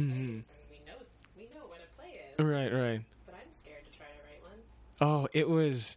[0.00, 0.40] mm-hmm.
[0.70, 0.98] we know
[1.36, 2.44] we know what a play is.
[2.44, 3.00] Right, right.
[3.26, 4.60] But I'm scared to try to write one.
[5.00, 5.96] Oh, it was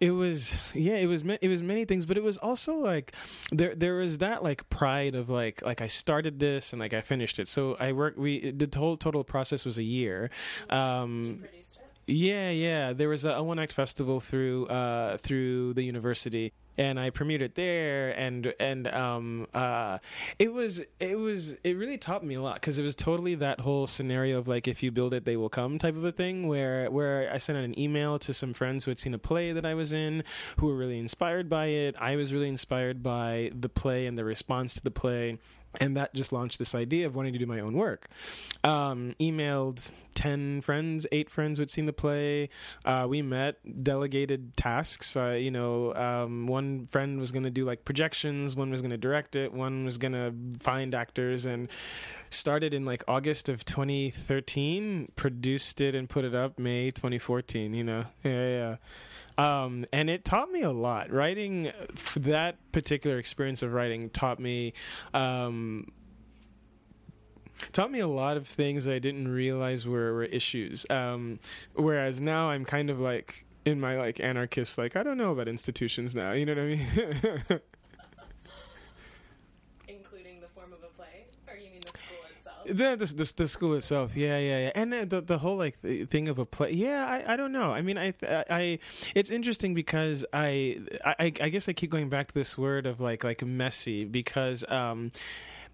[0.00, 3.12] it was yeah it was it was many things but it was also like
[3.52, 7.02] there there was that like pride of like like I started this and like I
[7.02, 10.30] finished it so I worked we the whole total process was a year
[10.70, 11.44] um
[12.06, 16.98] yeah yeah there was a, a one act festival through uh through the university and
[16.98, 19.98] I premiered it there, and and um, uh,
[20.38, 23.60] it was it was it really taught me a lot because it was totally that
[23.60, 26.48] whole scenario of like if you build it, they will come type of a thing.
[26.48, 29.52] Where where I sent out an email to some friends who had seen a play
[29.52, 30.24] that I was in,
[30.56, 31.96] who were really inspired by it.
[31.98, 35.38] I was really inspired by the play and the response to the play
[35.78, 38.08] and that just launched this idea of wanting to do my own work.
[38.64, 39.90] Um, emailed
[40.20, 42.50] 10 friends, eight friends who had seen the play.
[42.84, 45.16] Uh, we met, delegated tasks.
[45.16, 48.90] Uh, you know, um, one friend was going to do like projections, one was going
[48.90, 51.68] to direct it, one was going to find actors, and
[52.28, 57.82] started in like August of 2013, produced it and put it up May 2014, you
[57.82, 58.04] know?
[58.22, 58.76] Yeah,
[59.38, 59.64] yeah.
[59.64, 61.10] Um, and it taught me a lot.
[61.10, 61.72] Writing
[62.16, 64.74] that particular experience of writing taught me
[65.14, 65.86] um,
[67.72, 70.86] taught me a lot of things that I didn't realize were, were issues.
[70.90, 71.38] Um,
[71.74, 75.48] whereas now I'm kind of like in my like anarchist, like I don't know about
[75.48, 76.32] institutions now.
[76.32, 76.86] You know what I mean?
[79.88, 82.66] Including the form of a play, or you mean the school itself?
[82.66, 86.28] The, the, the, the school itself, yeah, yeah, yeah, and the the whole like thing
[86.28, 87.72] of a play, yeah, I, I don't know.
[87.72, 88.78] I mean, I I
[89.14, 93.00] it's interesting because I, I I guess I keep going back to this word of
[93.00, 95.12] like like messy because um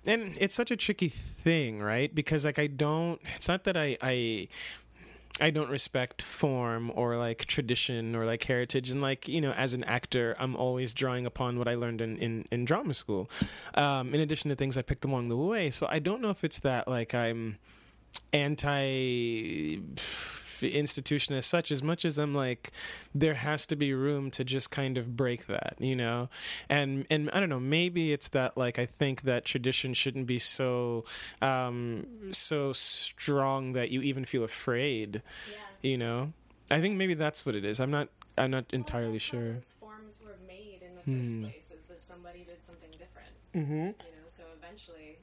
[0.06, 3.96] and it's such a tricky thing right because like i don't it's not that i
[4.02, 4.48] i
[5.38, 8.88] I don't respect form or like tradition or like heritage.
[8.88, 12.16] And like, you know, as an actor, I'm always drawing upon what I learned in,
[12.16, 13.28] in, in drama school,
[13.74, 15.70] um, in addition to things I picked along the way.
[15.70, 17.58] So I don't know if it's that like I'm
[18.32, 19.78] anti
[20.62, 22.72] institution as such as much as I'm like
[23.14, 26.28] there has to be room to just kind of break that, you know?
[26.68, 30.38] And and I don't know, maybe it's that like I think that tradition shouldn't be
[30.38, 31.04] so
[31.42, 35.22] um so strong that you even feel afraid.
[35.50, 35.90] Yeah.
[35.90, 36.32] You know?
[36.70, 37.80] I think maybe that's what it is.
[37.80, 39.56] I'm not I'm not well, entirely sure.
[39.80, 41.42] Forms were made in the first hmm.
[41.44, 43.32] place is that somebody did something different.
[43.54, 43.72] Mm-hmm.
[43.74, 45.18] You know, so eventually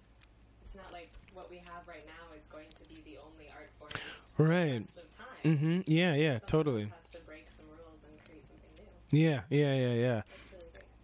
[0.73, 3.69] it's not like what we have right now is going to be the only art
[3.77, 4.49] form.
[4.49, 4.83] Right.
[5.43, 5.81] Mm-hmm.
[5.85, 6.89] Yeah, yeah, totally.
[9.11, 10.21] Yeah, yeah, yeah, yeah.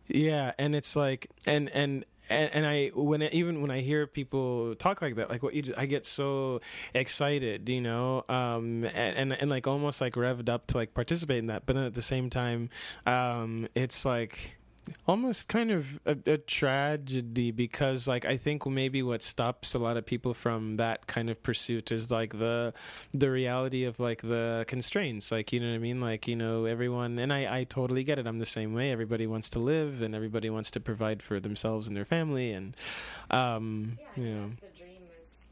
[0.07, 3.81] Really yeah, and it's like, and and and, and I when it, even when I
[3.81, 6.61] hear people talk like that, like what you, just, I get so
[6.95, 11.37] excited, you know, um, and, and, and like almost like revved up to like participate
[11.37, 12.69] in that, but then at the same time,
[13.05, 14.58] um, it's like
[15.07, 19.97] almost kind of a, a, tragedy because like i think maybe what stops a lot
[19.97, 22.73] of people from that kind of pursuit is like the
[23.13, 25.31] the reality of like the constraints.
[25.31, 26.01] Like you know what i mean?
[26.01, 28.27] Like you know everyone and i i totally get it.
[28.27, 28.91] I'm the same way.
[28.91, 32.75] Everybody wants to live and everybody wants to provide for themselves and their family and
[33.31, 34.47] um yeah, you know.
[34.61, 35.45] the dream is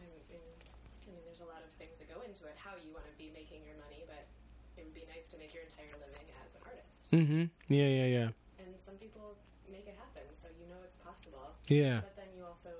[0.00, 2.92] I mean, I mean there's a lot of things that go into it how you
[2.92, 4.26] want to be making your money but
[4.76, 6.98] it would be nice to make your entire living as an artist.
[7.12, 7.42] Mm-hmm.
[7.68, 9.36] Yeah yeah yeah and some people
[9.70, 11.54] make it happen, so you know it's possible.
[11.70, 12.00] Yeah.
[12.02, 12.70] But then you also,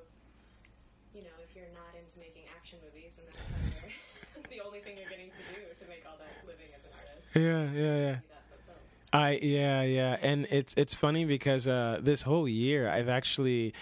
[1.14, 3.86] you know, if you're not into making action movies, and that's how
[4.50, 6.90] you're the only thing you're getting to do to make all that living as an
[6.98, 7.36] artist.
[7.36, 8.78] yeah yeah yeah do that for film.
[9.12, 13.74] I yeah yeah, and it's it's funny because uh, this whole year I've actually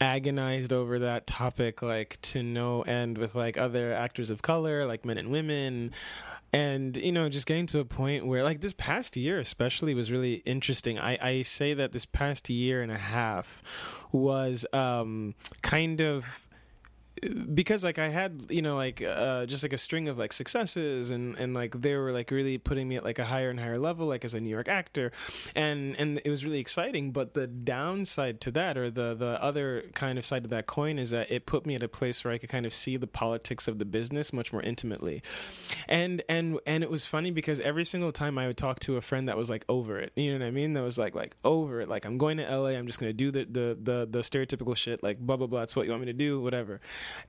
[0.00, 5.04] agonized over that topic like to no end with like other actors of color, like
[5.04, 5.92] men and women.
[6.54, 10.12] And you know, just getting to a point where, like this past year, especially, was
[10.12, 11.00] really interesting.
[11.00, 13.60] I, I say that this past year and a half
[14.12, 16.43] was um, kind of
[17.54, 21.10] because like I had you know like uh, just like a string of like successes
[21.10, 23.78] and and like they were like really putting me at like a higher and higher
[23.78, 25.12] level like as a New York actor.
[25.54, 29.84] And and it was really exciting but the downside to that or the the other
[29.94, 32.32] kind of side of that coin is that it put me at a place where
[32.34, 35.22] I could kind of see the politics of the business much more intimately.
[35.88, 39.00] And and and it was funny because every single time I would talk to a
[39.00, 40.74] friend that was like over it you know what I mean?
[40.74, 41.88] That was like like over it.
[41.88, 44.76] Like I'm going to LA I'm just going to do the, the the the stereotypical
[44.76, 46.80] shit like blah blah blah that's what you want me to do whatever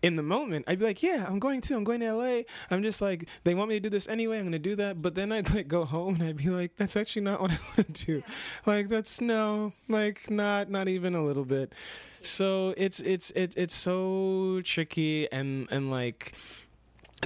[0.01, 1.75] in the moment, I'd be like, "Yeah, I'm going to.
[1.75, 2.41] I'm going to LA.
[2.69, 4.37] I'm just like, they want me to do this anyway.
[4.37, 6.75] I'm going to do that." But then I'd like go home and I'd be like,
[6.77, 8.23] "That's actually not what I want to do.
[8.65, 11.73] Like, that's no, like not, not even a little bit."
[12.21, 16.33] So it's it's it, it's so tricky and and like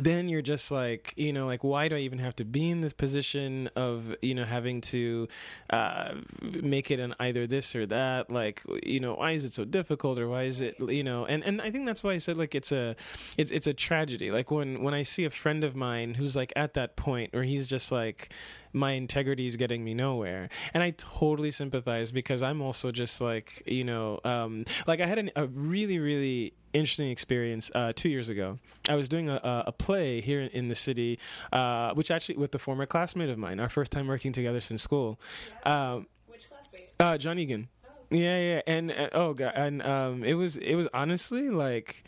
[0.04, 2.82] then you're just like you know like why do i even have to be in
[2.82, 5.28] this position of you know having to
[5.70, 8.32] uh, make it an either this or that?
[8.32, 11.44] Like you know why is it so difficult or why is it you know and
[11.44, 12.96] and i think that's why i said like it's a
[13.38, 14.32] it's it's a tragedy.
[14.32, 17.44] Like when when i see a friend of mine who's like at that point where
[17.44, 18.34] he's just like
[18.74, 23.64] my integrity is getting me nowhere and i totally sympathize because i'm also just like
[23.66, 28.30] you know um like i had an, a really really interesting experience uh, two years
[28.30, 28.60] ago.
[28.88, 31.18] I was doing a, a play here in the city,
[31.52, 34.84] uh, which actually with the former classmate of mine, our first time working together since
[34.84, 35.20] school.
[35.64, 36.90] Um, Which classmate?
[37.00, 37.70] uh, John Egan.
[38.12, 42.04] Yeah, yeah, and uh, oh god, and um, it was it was honestly like.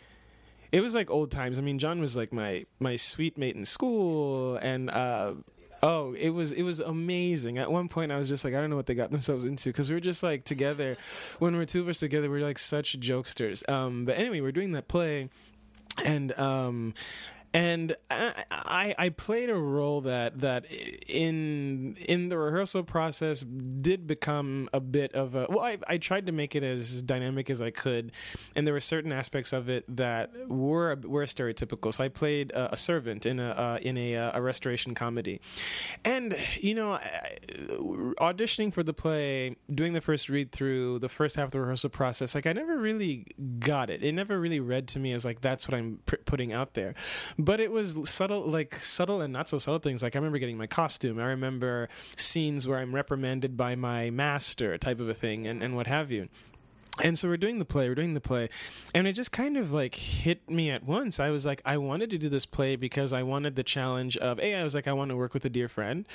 [0.72, 1.58] It was like old times.
[1.58, 5.34] I mean, John was like my my suite mate in school, and uh,
[5.82, 7.58] Oh, it was it was amazing.
[7.58, 9.70] At one point, I was just like, I don't know what they got themselves into
[9.70, 10.96] because we were just like together.
[11.40, 13.68] When we're two of us together, we are like such jokesters.
[13.68, 15.28] Um, but anyway, we're doing that play,
[16.04, 16.94] and um,
[17.54, 20.66] and I, I, I played a role that that
[21.08, 26.26] in in the rehearsal process did become a bit of a well I, I tried
[26.26, 28.12] to make it as dynamic as I could
[28.56, 31.92] and there were certain aspects of it that were were stereotypical.
[31.92, 35.40] So I played a, a servant in a uh, in a, a restoration comedy.
[36.04, 36.98] And you know
[38.20, 41.90] auditioning for the play doing the first read through the first half of the rehearsal
[41.90, 43.26] process like I never really
[43.58, 44.02] got it.
[44.02, 46.94] It never really read to me as like that's what I'm pr- putting out there
[47.44, 50.02] but it was subtle like subtle and not so subtle things.
[50.02, 51.18] Like i remember getting my costume.
[51.18, 55.76] I remember scenes where i'm reprimanded by my master type of a thing and, and
[55.76, 56.28] what have you
[57.00, 58.48] and so we're doing the play we're doing the play
[58.94, 61.18] and it just kind of like hit me at once.
[61.18, 64.38] I was like i wanted to do this play because i wanted the challenge of
[64.40, 66.06] a i was like i want to work with a dear friend.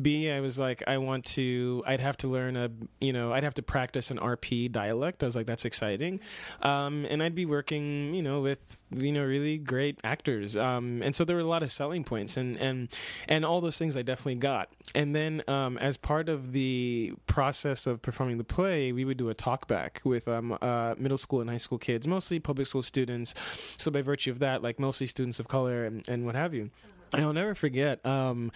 [0.00, 2.70] B i was like i want to i'd have to learn a
[3.00, 5.22] you know i'd have to practice an rp dialect.
[5.22, 6.20] I was like that's exciting.
[6.60, 8.58] Um, and i'd be working you know with
[8.90, 10.56] you know really great actors.
[10.56, 12.88] Um, and so there were a lot of selling points and and
[13.26, 14.68] and all those things i definitely got.
[14.94, 19.30] And then um, as part of the process of performing the play we would do
[19.30, 22.82] a talk back with um, uh, middle school and high school kids mostly public school
[22.82, 23.34] students.
[23.78, 26.70] So by virtue of that like mostly students of color and, and what have you.
[27.12, 28.50] And I'll never forget um,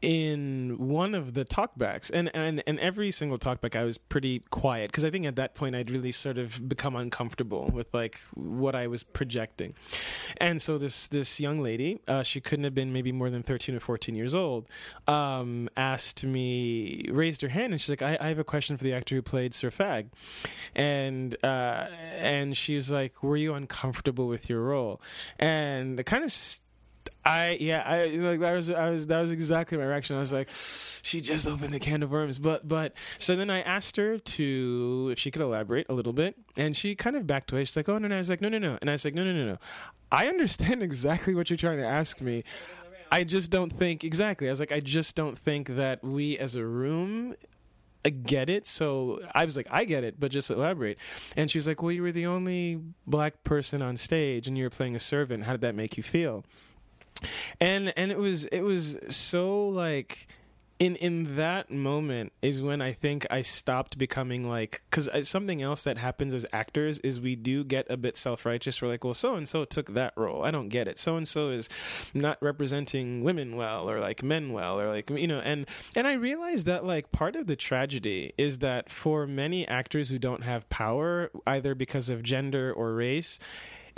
[0.00, 4.90] in one of the talkbacks and, and and every single talkback I was pretty quiet
[4.90, 8.76] because I think at that point I'd really sort of become uncomfortable with like what
[8.76, 9.74] I was projecting.
[10.36, 13.74] And so this this young lady uh, she couldn't have been maybe more than 13
[13.74, 14.66] or 14 years old
[15.08, 18.84] um, asked me raised her hand and she's like I, I have a question for
[18.84, 20.06] the actor who played Sir Fag.
[20.76, 21.86] And uh,
[22.18, 25.00] and she was like were you uncomfortable with your role?
[25.40, 26.62] And it kind of st-
[27.28, 30.16] I yeah I like that was I was that was exactly my reaction.
[30.16, 30.48] I was like,
[31.02, 32.38] she just opened the can of worms.
[32.38, 36.36] But but so then I asked her to if she could elaborate a little bit,
[36.56, 37.64] and she kind of backed away.
[37.64, 38.14] She's like, oh no no.
[38.14, 39.58] I was like no no no, and I was like no no no no.
[40.10, 42.44] I understand exactly what you're trying to ask me.
[43.12, 44.48] I just don't think exactly.
[44.48, 47.34] I was like I just don't think that we as a room
[48.06, 48.66] uh, get it.
[48.66, 50.96] So I was like, I get it, but just elaborate.
[51.36, 54.64] And she was like, Well, you were the only black person on stage and you
[54.64, 55.44] were playing a servant.
[55.44, 56.46] How did that make you feel?
[57.60, 60.28] And and it was it was so like
[60.78, 65.82] in in that moment is when I think I stopped becoming like because something else
[65.84, 68.80] that happens as actors is we do get a bit self righteous.
[68.80, 70.44] We're like, well, so and so took that role.
[70.44, 70.98] I don't get it.
[70.98, 71.68] So and so is
[72.14, 75.40] not representing women well, or like men well, or like you know.
[75.40, 75.66] And
[75.96, 80.18] and I realized that like part of the tragedy is that for many actors who
[80.18, 83.38] don't have power, either because of gender or race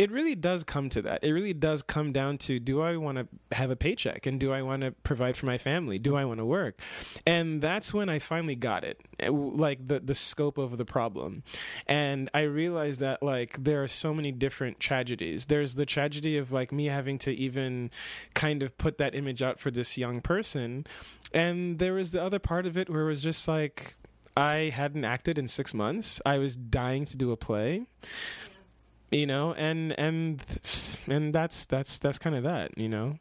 [0.01, 1.23] it really does come to that.
[1.23, 4.51] It really does come down to do I want to have a paycheck and do
[4.51, 5.99] I want to provide for my family?
[5.99, 6.81] Do I want to work?
[7.27, 11.43] And that's when I finally got it, eh, like the the scope of the problem.
[11.87, 15.45] And I realized that like there are so many different tragedies.
[15.45, 17.91] There's the tragedy of like me having to even
[18.33, 20.87] kind of put that image out for this young person,
[21.35, 23.97] and there was the other part of it where it was just like
[24.35, 26.23] I hadn't acted in 6 months.
[26.25, 27.85] I was dying to do a play
[29.11, 30.45] you know and and
[31.09, 33.19] and that's that's that's kind of that you know?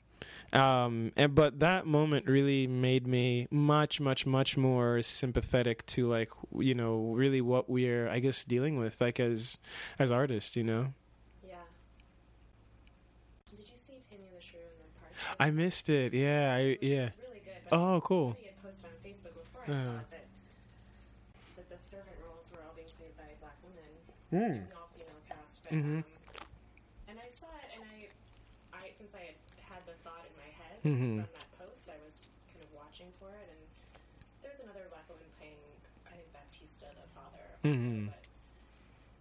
[0.53, 6.29] Um and but that moment really made me much much much more sympathetic to like
[6.57, 9.59] you know really what we're i guess dealing with like as
[9.99, 10.87] as artists you know?
[11.47, 11.55] Yeah.
[13.51, 16.13] Did you see Taming the shrew in the park i missed it.
[16.13, 17.09] Yeah i yeah.
[17.21, 18.35] really good oh cool.
[18.63, 19.99] posted on facebook before i uh.
[20.09, 20.25] that,
[21.57, 24.63] that the servant roles were all being played by black women.
[24.65, 24.65] Mm.
[25.69, 26.01] But, mm-hmm.
[26.01, 26.05] um,
[27.05, 28.09] and I saw it, and I,
[28.73, 31.21] I since I had had the thought in my head mm-hmm.
[31.21, 33.61] from that post, I was kind of watching for it, and
[34.41, 35.61] there's another black woman playing,
[36.09, 37.45] I think Baptista, the father.
[37.61, 38.09] Mm-hmm.
[38.09, 38.25] but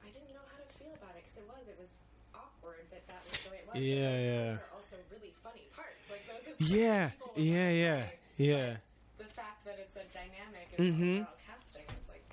[0.01, 1.93] I didn't know how to feel about it because it was, it was
[2.33, 3.77] awkward that that was the way it was.
[3.77, 4.57] Yeah, yeah.
[4.57, 6.01] are also really funny parts.
[6.09, 6.65] Like those.
[6.65, 8.01] Yeah, yeah, yeah,
[8.41, 8.81] yeah.
[9.21, 11.29] The fact that it's a dynamic and mm-hmm.
[11.45, 12.25] casting is like.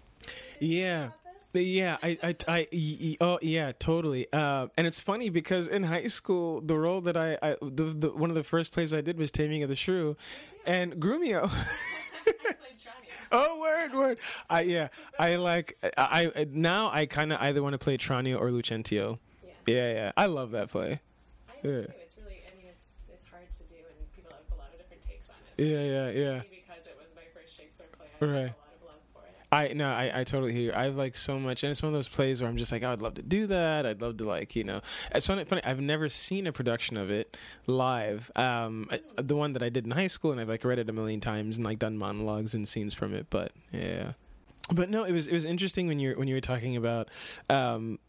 [0.63, 1.11] Yeah.
[1.63, 4.27] Yeah, I, I, I, oh yeah, totally.
[4.33, 8.11] Uh, and it's funny because in high school, the role that I, I the, the
[8.11, 10.17] one of the first plays I did was Taming of the Shrew,
[10.65, 11.49] and Grumio.
[13.31, 14.17] oh, word, word.
[14.49, 14.87] I yeah,
[15.19, 15.77] I like.
[15.97, 19.19] I, I now I kind of either want to play Tranio or Lucentio.
[19.43, 19.51] Yeah.
[19.65, 20.11] yeah, yeah.
[20.17, 20.99] I love that play.
[21.49, 21.81] I do yeah.
[21.81, 21.91] too.
[22.01, 24.77] It's really, I mean, it's it's hard to do, and people have a lot of
[24.77, 25.63] different takes on it.
[25.63, 26.41] Yeah, yeah, yeah.
[26.49, 28.07] Because it was my first Shakespeare play.
[28.21, 28.53] I right.
[29.51, 30.63] I no, I, I totally hear.
[30.63, 30.73] You.
[30.73, 33.01] I've like so much, and it's one of those plays where I'm just like, I'd
[33.01, 33.85] love to do that.
[33.85, 34.81] I'd love to like, you know.
[35.13, 35.45] It's funny.
[35.45, 37.37] funny I've never seen a production of it
[37.67, 38.31] live.
[38.35, 40.89] Um, I, the one that I did in high school, and I've like read it
[40.89, 43.27] a million times and like done monologues and scenes from it.
[43.29, 44.13] But yeah,
[44.73, 47.09] but no, it was it was interesting when you're when you were talking about.
[47.49, 47.99] Um,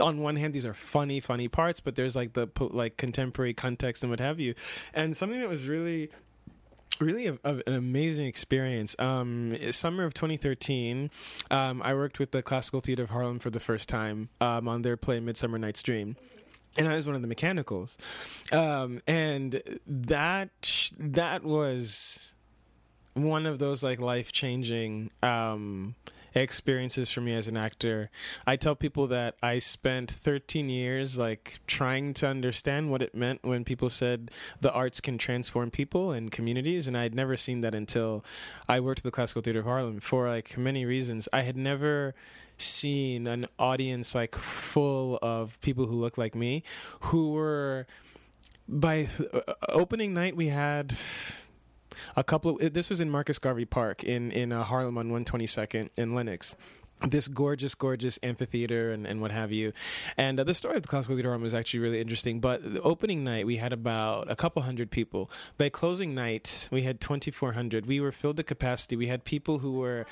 [0.00, 4.02] on one hand these are funny funny parts but there's like the like contemporary context
[4.02, 4.54] and what have you
[4.92, 6.10] and something that was really
[7.00, 8.96] really a, a, an amazing experience.
[8.98, 11.10] Um, summer of 2013,
[11.50, 14.82] um, I worked with the Classical Theater of Harlem for the first time um, on
[14.82, 16.16] their play Midsummer Night's Dream.
[16.78, 17.96] And I was one of the mechanicals,
[18.52, 22.34] um, and that that was
[23.14, 25.94] one of those like life changing um,
[26.40, 28.10] experiences for me as an actor.
[28.46, 33.42] I tell people that I spent 13 years like trying to understand what it meant
[33.42, 34.30] when people said
[34.60, 38.24] the arts can transform people and communities, and I had never seen that until
[38.68, 41.28] I worked at the Classical Theater of Harlem for like many reasons.
[41.32, 42.14] I had never
[42.58, 46.62] seen an audience like full of people who looked like me
[47.00, 47.86] who were
[48.68, 50.96] by uh, opening night we had
[52.16, 55.90] a couple of this was in Marcus Garvey Park in in uh, Harlem on 122nd
[55.96, 56.54] in Lenox
[57.02, 59.72] this gorgeous, gorgeous amphitheater and, and what have you.
[60.16, 62.40] And uh, the story of the Classical Theater Harlem was actually really interesting.
[62.40, 65.30] But the opening night, we had about a couple hundred people.
[65.58, 67.86] By closing night, we had 2,400.
[67.86, 68.96] We were filled to capacity.
[68.96, 70.06] We had people who were,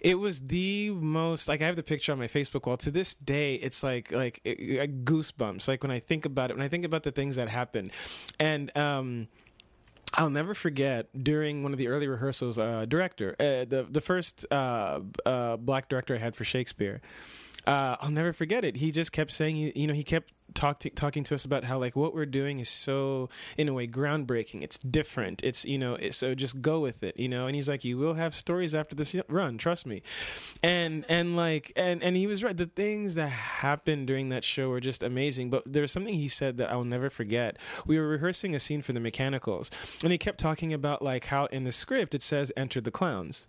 [0.00, 2.76] it was the most, like I have the picture on my Facebook wall.
[2.78, 5.66] To this day, it's like, like, it, goosebumps.
[5.66, 7.90] Like when I think about it, when I think about the things that happened.
[8.38, 9.28] And, um,
[10.14, 14.46] I'll never forget during one of the early rehearsals, uh, director, uh, the the first
[14.50, 17.00] uh, uh black director I had for Shakespeare.
[17.68, 18.76] Uh, I'll never forget it.
[18.76, 21.78] He just kept saying, you know, he kept talk to, talking to us about how
[21.78, 24.62] like what we're doing is so in a way groundbreaking.
[24.62, 25.42] It's different.
[25.44, 27.46] It's you know it's, so just go with it you know?
[27.46, 30.02] And he's like you will have stories after this run trust me.
[30.62, 32.56] And and like and and he was right.
[32.56, 35.50] The things that happened during that show were just amazing.
[35.50, 37.58] But there was something he said that I'll never forget.
[37.86, 39.70] We were rehearsing a scene for the mechanicals
[40.02, 43.46] and he kept talking about like how in the script it says enter the clowns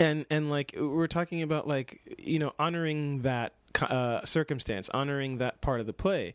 [0.00, 5.60] and and like we're talking about like you know honoring that uh, circumstance, honoring that
[5.60, 6.34] part of the play.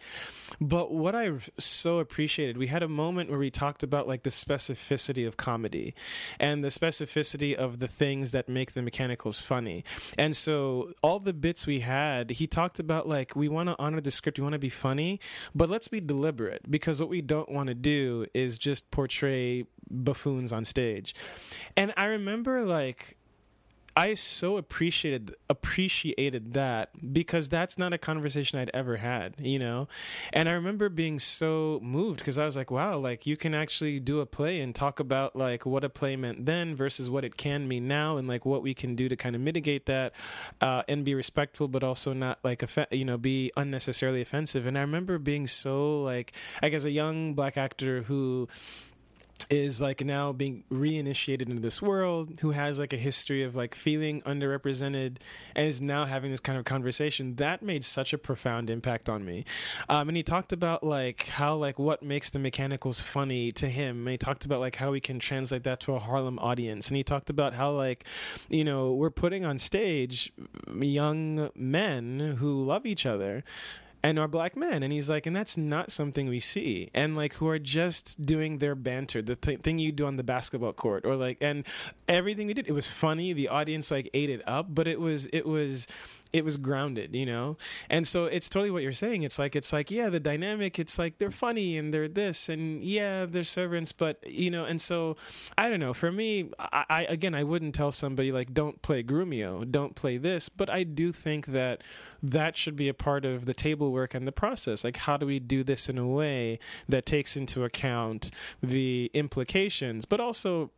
[0.62, 4.30] But what I so appreciated, we had a moment where we talked about like the
[4.30, 5.94] specificity of comedy
[6.40, 9.84] and the specificity of the things that make the mechanicals funny.
[10.18, 14.02] And so all the bits we had, he talked about like we want to honor
[14.02, 15.20] the script, we want to be funny,
[15.54, 20.54] but let's be deliberate because what we don't want to do is just portray buffoons
[20.54, 21.14] on stage.
[21.76, 23.18] And I remember like
[23.98, 29.88] I so appreciated appreciated that because that's not a conversation I'd ever had, you know.
[30.34, 34.02] And I remember being so moved because I was like, wow, like you can actually
[34.02, 37.38] do a play and talk about like what a play meant then versus what it
[37.38, 40.14] can mean now and like what we can do to kind of mitigate that
[40.60, 44.66] uh, and be respectful but also not like you know be unnecessarily offensive.
[44.66, 48.50] And I remember being so like like as a young black actor who
[49.50, 53.76] is like now being reinitiated into this world who has like a history of like
[53.76, 55.18] feeling underrepresented
[55.56, 59.26] and is now having this kind of conversation that made such a profound impact on
[59.26, 59.46] me.
[59.90, 64.00] Um, and he talked about like how like what makes the mechanicals funny to him.
[64.08, 66.88] And he talked about like how we can translate that to a harlem audience.
[66.88, 68.06] And he talked about how like
[68.50, 70.32] you know we're putting on stage
[70.80, 73.44] young men who love each other
[74.06, 74.84] and are black men.
[74.84, 76.92] And he's like and that's not something we see.
[76.94, 80.24] And like who are just doing their banter the th- thing you do on the
[80.24, 81.66] basketball court or like and
[82.08, 83.34] everything we did it was funny.
[83.34, 85.88] The audience like ate it up but it was it was
[86.34, 87.58] it was grounded, you know?
[87.90, 89.24] And so it's totally what you're saying.
[89.24, 92.84] It's like, it's like, yeah, the dynamic, it's like they're funny and they're this and
[92.84, 95.16] yeah, they're servants, but, you know, and so
[95.58, 95.94] I don't know.
[95.94, 100.18] For me, I, I again, I wouldn't tell somebody like, don't play Grumio, don't play
[100.18, 101.84] this, but I do think that
[102.22, 104.84] that should be a part of the table work and the process.
[104.84, 106.60] Like, how do we do this in a way
[106.90, 110.72] that takes into account the implications, but also,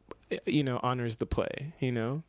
[0.45, 2.23] you know, honors the play, you know?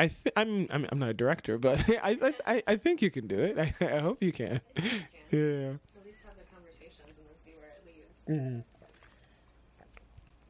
[0.00, 3.26] I th- I'm, I'm I'm not a director, but I I I think you can
[3.26, 3.58] do it.
[3.58, 4.60] I, I hope you can.
[4.76, 5.06] I think you can.
[5.30, 5.76] Yeah.
[5.94, 8.16] At least have the conversations and then see where it leads.
[8.26, 8.60] Mm-hmm.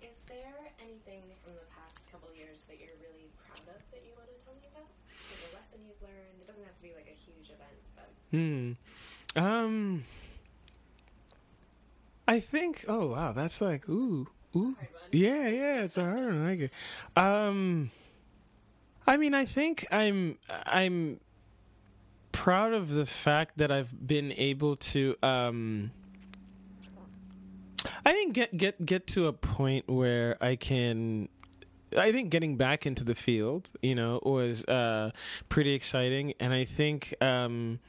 [0.01, 4.15] Is there anything from the past couple years that you're really proud of that you
[4.17, 4.89] want to tell me about?
[5.29, 6.37] Like a lesson you've learned?
[6.41, 8.79] It doesn't have to be like a huge event, but Hmm.
[9.37, 10.05] Um.
[12.29, 12.85] I think.
[12.89, 14.77] Oh wow, that's like ooh ooh.
[14.79, 15.11] hard.
[15.13, 16.47] Yeah, yeah, it's a hard one.
[16.47, 16.73] I like it.
[17.17, 17.91] Um,
[19.11, 21.19] I mean, I think I'm I'm
[22.31, 25.17] proud of the fact that I've been able to.
[25.21, 25.91] Um,
[28.07, 31.29] I think get get get to a point where I can.
[31.99, 35.11] I think getting back into the field, you know, was uh,
[35.49, 37.13] pretty exciting, and I think.
[37.21, 37.81] Um,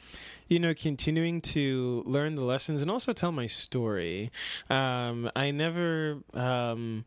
[0.47, 4.31] you know, continuing to learn the lessons and also tell my story.
[4.69, 7.05] Um, I never, um,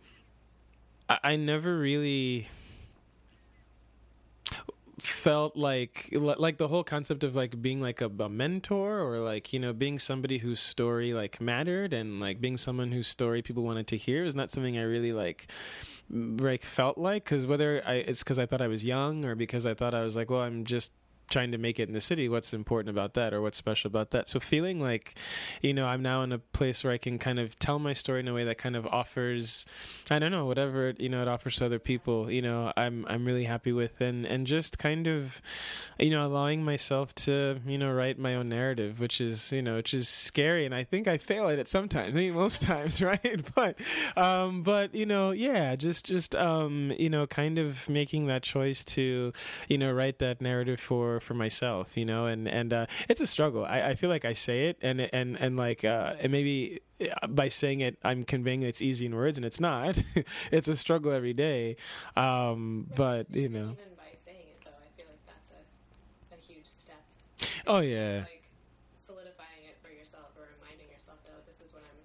[1.11, 2.49] I, I never really
[4.99, 9.53] felt like like the whole concept of like being like a, a mentor or like
[9.53, 13.65] you know being somebody whose story like mattered and like being someone whose story people
[13.65, 15.47] wanted to hear is not something I really like
[16.11, 19.67] like felt like because whether I it's because I thought I was young or because
[19.67, 20.93] I thought I was like well I'm just
[21.31, 24.11] trying to make it in the city what's important about that or what's special about
[24.11, 24.29] that?
[24.29, 25.15] So feeling like
[25.63, 28.21] you know i'm now in a place where i can kind of tell my story
[28.21, 29.67] in a way that kind of offers
[30.11, 33.25] i don't know whatever you know it offers to other people you know i'm i'm
[33.25, 34.01] really happy with.
[34.01, 35.41] And and just kind of
[35.99, 39.77] you know allowing myself to you know write my own narrative which is you know
[39.77, 40.67] which is scary.
[40.67, 43.41] And i think i fail at it sometimes I mean, most times right?
[43.55, 43.79] But
[44.17, 48.85] um but you know yeah just just um you know kind of making that choice
[48.85, 49.33] to
[49.69, 53.27] you know write that narrative for for myself you know and and uh it's a
[53.27, 53.65] struggle.
[53.65, 56.81] I, I feel like i say it and and and like uh and maybe
[57.29, 60.03] by saying it i'm conveying it's easy in words and it's not.
[60.53, 61.77] It's a struggle every day.
[62.17, 63.75] Um but you know.
[63.77, 67.03] Even by saying it, though, I feel like that's a, a huge step.
[67.67, 68.21] oh yeah.
[68.21, 68.43] Like
[69.07, 71.99] solidifying it for yourself or reminding yourself, though, this is what I'm,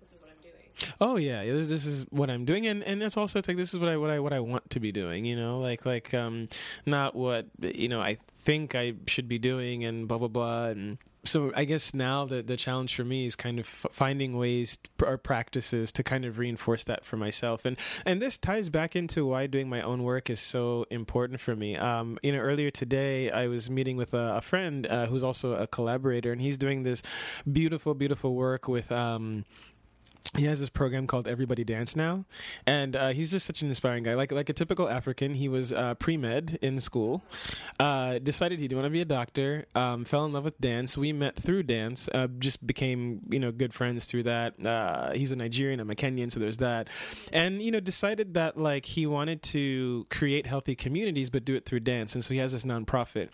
[0.00, 0.94] this is what I'm doing.
[1.00, 3.56] Oh yeah, yeah, this, this is what I'm doing, and and it's also it's like
[3.56, 5.24] this is what I what I what I want to be doing.
[5.24, 6.48] You know, like like um,
[6.86, 10.66] not what you know I think I should be doing, and blah blah blah.
[10.66, 14.78] And so I guess now the the challenge for me is kind of finding ways
[15.02, 17.64] or practices to kind of reinforce that for myself.
[17.64, 21.56] And and this ties back into why doing my own work is so important for
[21.56, 21.76] me.
[21.76, 25.54] Um, you know, earlier today I was meeting with a, a friend uh, who's also
[25.54, 27.02] a collaborator, and he's doing this
[27.50, 29.44] beautiful beautiful work with um
[30.36, 32.24] he has this program called Everybody Dance Now,
[32.66, 34.14] and uh, he's just such an inspiring guy.
[34.14, 37.22] Like like a typical African, he was uh, pre med in school.
[37.78, 39.66] Uh, decided he didn't want to be a doctor.
[39.74, 40.98] Um, fell in love with dance.
[40.98, 42.08] We met through dance.
[42.12, 44.64] Uh, just became you know good friends through that.
[44.64, 45.78] Uh, he's a Nigerian.
[45.78, 46.88] I'm a Kenyan, so there's that.
[47.32, 51.64] And you know decided that like he wanted to create healthy communities, but do it
[51.64, 52.14] through dance.
[52.14, 53.28] And so he has this nonprofit.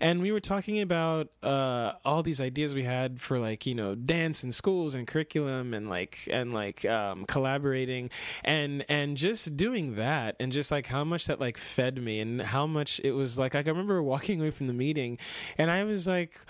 [0.00, 3.94] And we were talking about uh, all these ideas we had for like you know
[3.94, 8.10] dance in schools and curriculum and like and like um, collaborating
[8.44, 12.40] and and just doing that and just like how much that like fed me and
[12.40, 15.18] how much it was like, like I remember walking away from the meeting
[15.56, 16.40] and I was like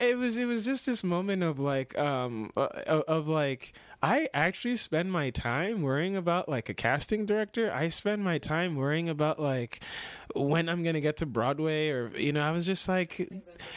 [0.00, 2.68] it was it was just this moment of like um uh,
[3.08, 7.70] of like I actually spend my time worrying about like a casting director.
[7.70, 9.80] I spend my time worrying about like
[10.34, 13.30] when I'm going to get to Broadway or you know, I was just like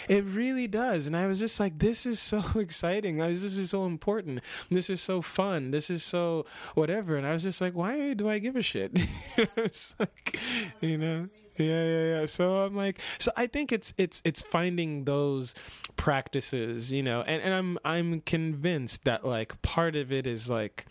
[0.08, 1.08] it really does.
[1.08, 3.18] And I was just like this is so exciting.
[3.18, 4.42] Was, this is so important.
[4.70, 5.72] This is so fun.
[5.72, 7.18] This is so whatever.
[7.18, 8.98] And I was just like why do I give a shit?
[10.00, 10.40] like
[10.80, 11.28] you know
[11.58, 12.26] yeah yeah yeah.
[12.26, 15.54] So i'm like so i think it's it's it's finding those
[15.96, 20.86] practices you know and and i'm i'm convinced that like part of it is like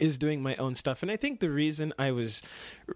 [0.00, 1.02] is doing my own stuff.
[1.02, 2.42] And i think the reason i was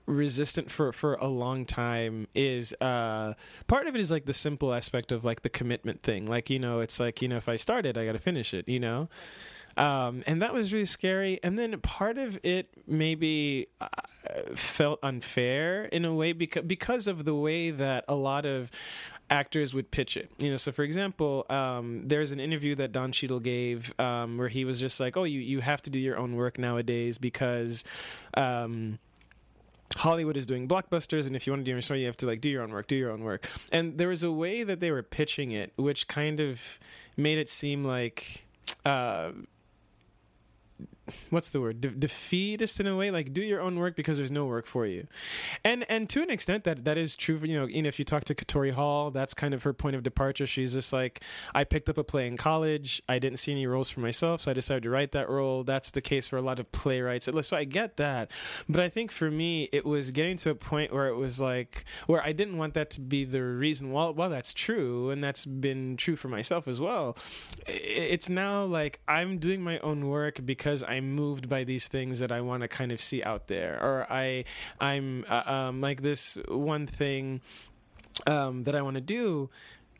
[0.07, 3.35] resistant for for a long time is uh
[3.67, 6.27] part of it is like the simple aspect of like the commitment thing.
[6.27, 8.69] Like you know it's like you know if i started i got to finish it
[8.69, 9.09] you know
[9.77, 11.41] um, and that was really scary.
[11.43, 13.87] And then part of it maybe uh,
[14.55, 18.71] felt unfair in a way because because of the way that a lot of
[19.31, 20.31] actors would pitch it.
[20.39, 24.49] You know, so for example, um, there's an interview that Don Cheadle gave um, where
[24.49, 27.85] he was just like, "Oh, you you have to do your own work nowadays because."
[28.35, 28.99] Um,
[29.97, 32.27] Hollywood is doing blockbusters, and if you want to do your story, you have to
[32.27, 33.51] like do your own work, do your own work.
[33.73, 36.79] And there was a way that they were pitching it, which kind of
[37.17, 38.45] made it seem like
[38.85, 39.33] uh,
[41.31, 41.81] what's the word?
[41.81, 43.11] De- defeatist in a way?
[43.11, 45.07] Like do your own work because there's no work for you.
[45.65, 48.05] And and to an extent that that is true you know, you know if you
[48.05, 50.47] talk to Katori Hall that's kind of her point of departure.
[50.47, 51.23] She's just like
[51.55, 53.03] I picked up a play in college.
[53.09, 55.65] I didn't see any roles for myself so I decided to write that role.
[55.65, 57.29] That's the case for a lot of playwrights.
[57.43, 58.31] So I get that.
[58.69, 61.85] But I think for me it was getting to a point where it was like
[62.07, 65.45] where I didn't want that to be the reason while while that's true and that's
[65.45, 67.17] been true for myself as well.
[67.67, 72.19] It's now like I'm doing my own work because I I'm moved by these things
[72.19, 74.45] that I want to kind of see out there, or I
[74.79, 77.41] I'm uh, um, like this one thing
[78.27, 79.49] um, that I want to do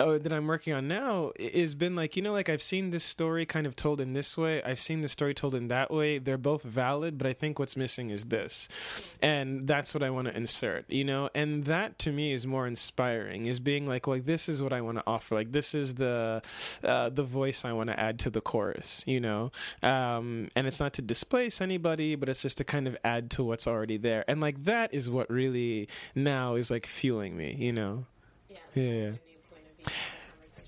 [0.01, 3.05] oh, that I'm working on now has been like you know like I've seen this
[3.05, 4.63] story kind of told in this way.
[4.63, 6.19] I've seen the story told in that way.
[6.19, 8.69] They're both valid but I think what's missing is this.
[9.23, 11.29] And that's what I want to insert you know?
[11.35, 14.81] And that to me is more inspiring is being like like this is what I
[14.81, 15.35] want to offer.
[15.35, 16.43] Like this is the
[16.83, 19.53] uh, the voice I want to add to the chorus you know?
[19.83, 23.45] Um, and it's not to displace anybody but it's just to kind of add to
[23.45, 24.25] what's already there.
[24.27, 28.07] And like that is what really now is like fueling me you know?
[28.49, 29.11] Yeah, yeah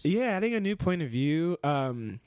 [0.03, 2.21] yeah adding a new point of view um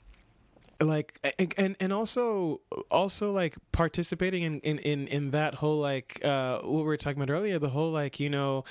[0.80, 1.18] like
[1.58, 2.60] and and also
[2.90, 7.20] also like participating in in in, in that whole like uh what we were talking
[7.22, 8.64] about earlier the whole like you know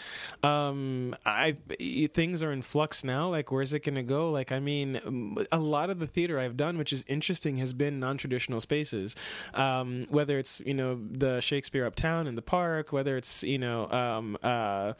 [0.44, 1.56] um i
[2.14, 4.32] things are in flux now like where's it gonna go?
[4.32, 8.00] Like i mean a lot of the theater i've done which is interesting has been
[8.00, 9.16] non-traditional spaces.
[9.54, 13.90] Um whether it's you know the shakespeare uptown in the park whether it's you know
[13.92, 14.94] um uh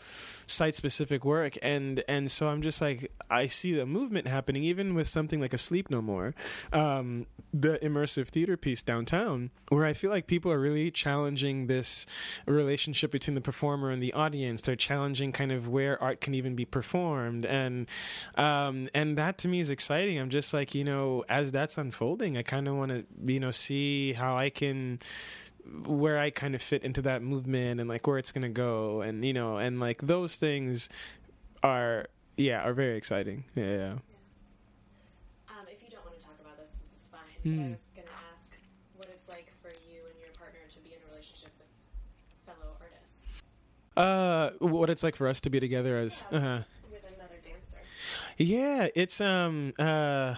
[0.48, 4.96] site specific work and and so i'm just like i see the movement happening even
[4.96, 6.34] with something like a sleep no more.
[6.72, 11.68] Um, um, the immersive theater piece downtown, where I feel like people are really challenging
[11.68, 12.06] this
[12.46, 14.62] relationship between the performer and the audience.
[14.62, 17.88] They're challenging kind of where art can even be performed, and
[18.36, 20.20] um, and that to me is exciting.
[20.20, 23.52] I'm just like you know, as that's unfolding, I kind of want to you know
[23.52, 25.00] see how I can
[25.86, 29.24] where I kind of fit into that movement and like where it's gonna go, and
[29.24, 30.90] you know, and like those things
[31.64, 33.46] are yeah are very exciting.
[33.56, 33.64] Yeah.
[33.66, 33.94] yeah.
[37.46, 37.52] Mm.
[37.54, 38.50] I was going to ask
[38.98, 41.68] what it's like for you and your partner to be in a relationship with
[42.46, 43.22] fellow artists.
[43.96, 46.60] Uh, what it's like for us to be together as yeah, uh-huh.
[46.92, 47.78] with another dancer.
[48.38, 50.36] Yeah, it's um uh.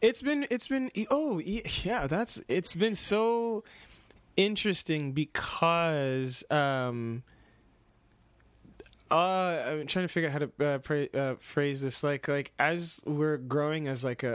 [0.00, 3.64] It's been it's been oh yeah that's it's been so
[4.36, 7.22] interesting because um
[9.10, 12.02] Uh, I'm trying to figure out how to uh, pra- uh, phrase this.
[12.02, 14.34] Like, like as we're growing as like a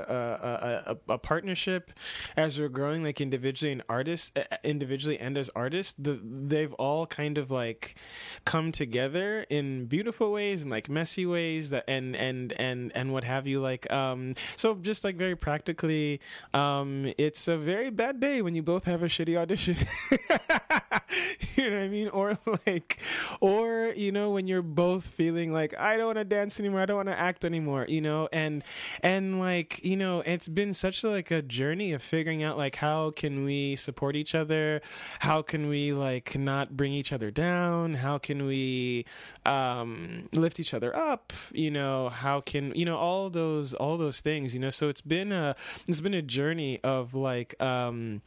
[0.90, 1.92] a, a a partnership,
[2.36, 4.32] as we're growing like individually and artists,
[4.64, 7.96] individually and as artists, the, they've all kind of like
[8.46, 13.24] come together in beautiful ways and like messy ways that and and and and what
[13.24, 13.62] have you.
[13.62, 16.20] Like, um, so just like very practically,
[16.54, 19.78] um, it's a very bad day when you both have a shitty audition.
[21.56, 22.08] you know what I mean?
[22.10, 23.00] Or like,
[23.40, 26.86] or you know when you're both feeling like I don't want to dance anymore, I
[26.86, 28.64] don't want to act anymore, you know, and
[29.02, 33.12] and like you know it's been such like a journey of figuring out like how
[33.12, 34.82] can we support each other,
[35.20, 39.06] how can we like not bring each other down, how can we
[39.46, 44.22] um, lift each other up, you know, how can you know all those all those
[44.22, 44.70] things, you know.
[44.70, 45.56] So it's been a
[45.88, 47.62] it's been a journey of like.
[47.62, 48.22] um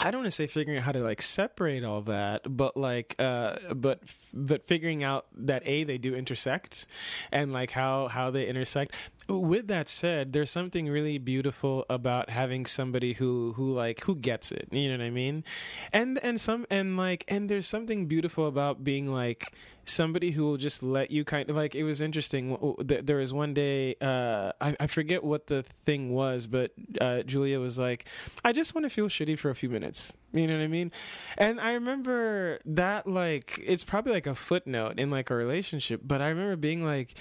[0.00, 3.16] I don't want to say figuring out how to like separate all that, but like,
[3.18, 4.00] uh, but
[4.32, 6.86] but figuring out that a they do intersect,
[7.32, 8.94] and like how how they intersect.
[9.28, 14.52] With that said, there's something really beautiful about having somebody who who like who gets
[14.52, 14.68] it.
[14.70, 15.44] You know what I mean?
[15.92, 19.52] And and some and like and there's something beautiful about being like
[19.88, 23.54] somebody who will just let you kind of like it was interesting there was one
[23.54, 28.06] day uh, I, I, forget what the thing was but uh, julia was like
[28.44, 30.92] i just want to feel shitty for a few minutes you know what i mean
[31.36, 36.20] and i remember that like it's probably like a footnote in like a relationship but
[36.20, 37.14] i remember being like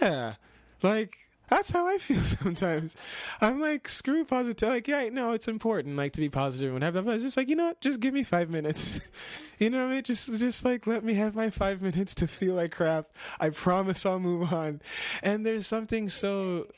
[0.00, 0.34] yeah
[0.82, 1.21] like
[1.52, 2.96] that's how I feel sometimes.
[3.40, 4.68] I'm like, screw positive.
[4.68, 7.02] Like, yeah, no, it's important, like to be positive and whatever.
[7.02, 7.80] But I was just like, you know what?
[7.80, 9.00] Just give me five minutes.
[9.58, 10.02] you know what I mean?
[10.02, 13.10] Just, just like let me have my five minutes to feel like crap.
[13.38, 14.80] I promise I'll move on.
[15.22, 16.68] And there's something so.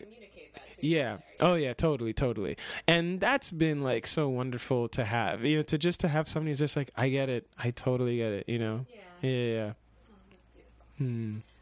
[0.81, 1.19] Yeah.
[1.41, 1.73] Oh yeah.
[1.73, 2.13] Totally.
[2.13, 2.57] Totally.
[2.87, 5.45] And that's been like so wonderful to have.
[5.45, 7.47] You know, to just to have somebody who's just like, I get it.
[7.59, 8.49] I totally get it.
[8.49, 8.87] You know.
[8.93, 9.31] Yeah.
[9.31, 9.31] Yeah.
[9.31, 9.73] yeah.
[10.11, 10.85] Oh, that's beautiful.
[10.99, 11.54] Hmm.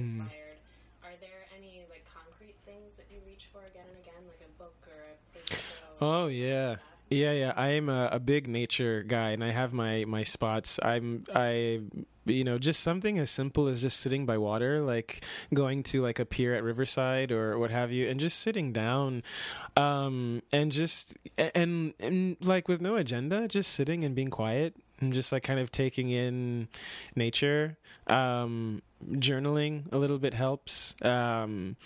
[0.00, 1.06] Not hmm.
[1.06, 4.52] are there any like concrete things that you reach for again and again, like a
[4.58, 6.76] book or a place to Oh yeah.
[7.10, 7.52] Yeah, yeah.
[7.56, 10.78] I'm a, a, big nature guy, and I have my my spots.
[10.80, 11.80] I'm I,
[12.24, 16.20] you know, just something as simple as just sitting by water, like going to like
[16.20, 19.24] a pier at Riverside or what have you, and just sitting down,
[19.76, 25.12] um, and just and and like with no agenda, just sitting and being quiet and
[25.12, 26.68] just like kind of taking in
[27.14, 27.76] nature.
[28.06, 28.82] Um,
[29.12, 30.94] journaling a little bit helps.
[31.02, 31.76] Um,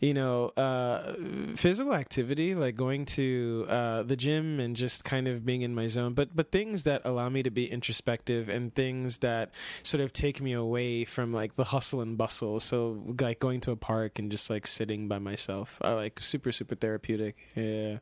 [0.00, 1.14] you know, uh,
[1.56, 5.88] physical activity like going to uh, the gym and just kind of being in my
[5.88, 10.12] zone, but but things that allow me to be introspective and things that sort of
[10.12, 12.60] take me away from like the hustle and bustle.
[12.60, 16.50] So like going to a park and just like sitting by myself, are like super
[16.50, 17.36] super therapeutic.
[17.54, 17.98] Yeah.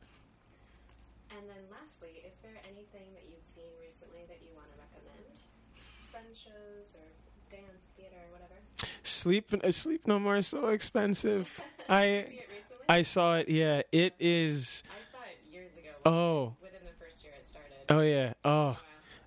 [9.19, 11.59] Sleep uh, Sleep No More so expensive.
[11.89, 12.39] I
[12.87, 13.49] I saw it.
[13.49, 14.83] Yeah, it is.
[14.85, 15.89] I saw it years ago.
[16.05, 16.55] Oh.
[16.61, 17.73] Within the first year it started.
[17.89, 18.33] Oh yeah.
[18.45, 18.49] Oh.
[18.49, 18.77] wow.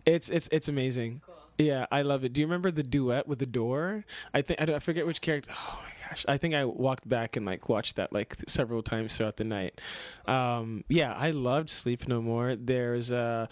[0.06, 1.16] It's it's it's amazing.
[1.16, 1.34] It's cool.
[1.58, 2.32] Yeah, I love it.
[2.32, 4.04] Do you remember the duet with the door?
[4.32, 5.52] I think I, I forget which character.
[5.54, 9.16] Oh my gosh, I think I walked back and like watched that like several times
[9.16, 9.80] throughout the night.
[10.26, 12.54] Um, yeah, I loved Sleep No More.
[12.54, 13.48] There's a,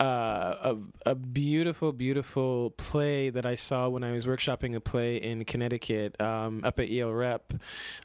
[0.00, 5.16] a a a beautiful, beautiful play that I saw when I was workshopping a play
[5.16, 7.54] in Connecticut um, up at Yale Rep.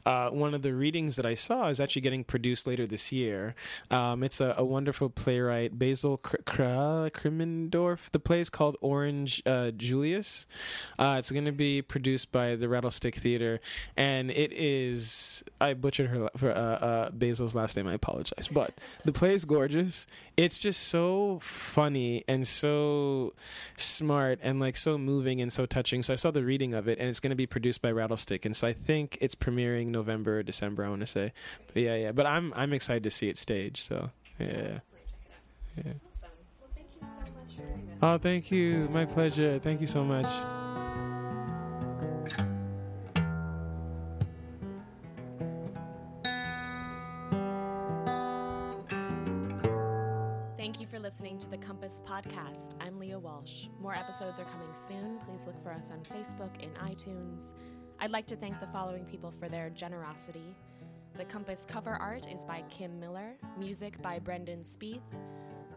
[0.04, 3.54] Uh, one of the readings that I saw is actually getting produced later this year.
[3.90, 8.10] Um, it's a, a, wonderful playwright, Basil Krimmendorf.
[8.10, 10.46] The play is called Orange uh, Julius.
[10.98, 13.60] Uh, it's going to be produced by the Rattlestick Theater,
[13.96, 15.44] and it is.
[15.60, 17.86] I butchered her for uh, uh, Basil's last name.
[17.86, 18.74] I apologize, but
[19.04, 20.06] the play is gorgeous.
[20.36, 23.34] It's just so funny and so
[23.76, 26.02] smart and like so moving and so touching.
[26.02, 28.44] So I saw the reading of it, and it's going to be produced by Rattlestick,
[28.44, 30.84] and so I think it's premiering November, or December.
[30.84, 31.32] I want to say,
[31.72, 32.12] but yeah, yeah.
[32.12, 33.78] But I'm I'm excited to see it staged.
[33.78, 34.80] So yeah,
[35.76, 35.92] yeah.
[38.02, 38.88] Oh, thank you.
[38.92, 39.58] My pleasure.
[39.60, 40.26] Thank you so much.
[54.34, 55.18] Episodes are coming soon.
[55.26, 57.52] Please look for us on Facebook and iTunes.
[58.00, 60.56] I'd like to thank the following people for their generosity.
[61.16, 65.02] The Compass cover art is by Kim Miller, music by Brendan Spieth.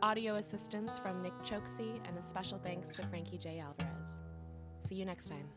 [0.02, 3.60] Audio assistance from Nick Choksi, and a special thanks to Frankie J.
[3.60, 4.22] Alvarez.
[4.80, 5.57] See you next time.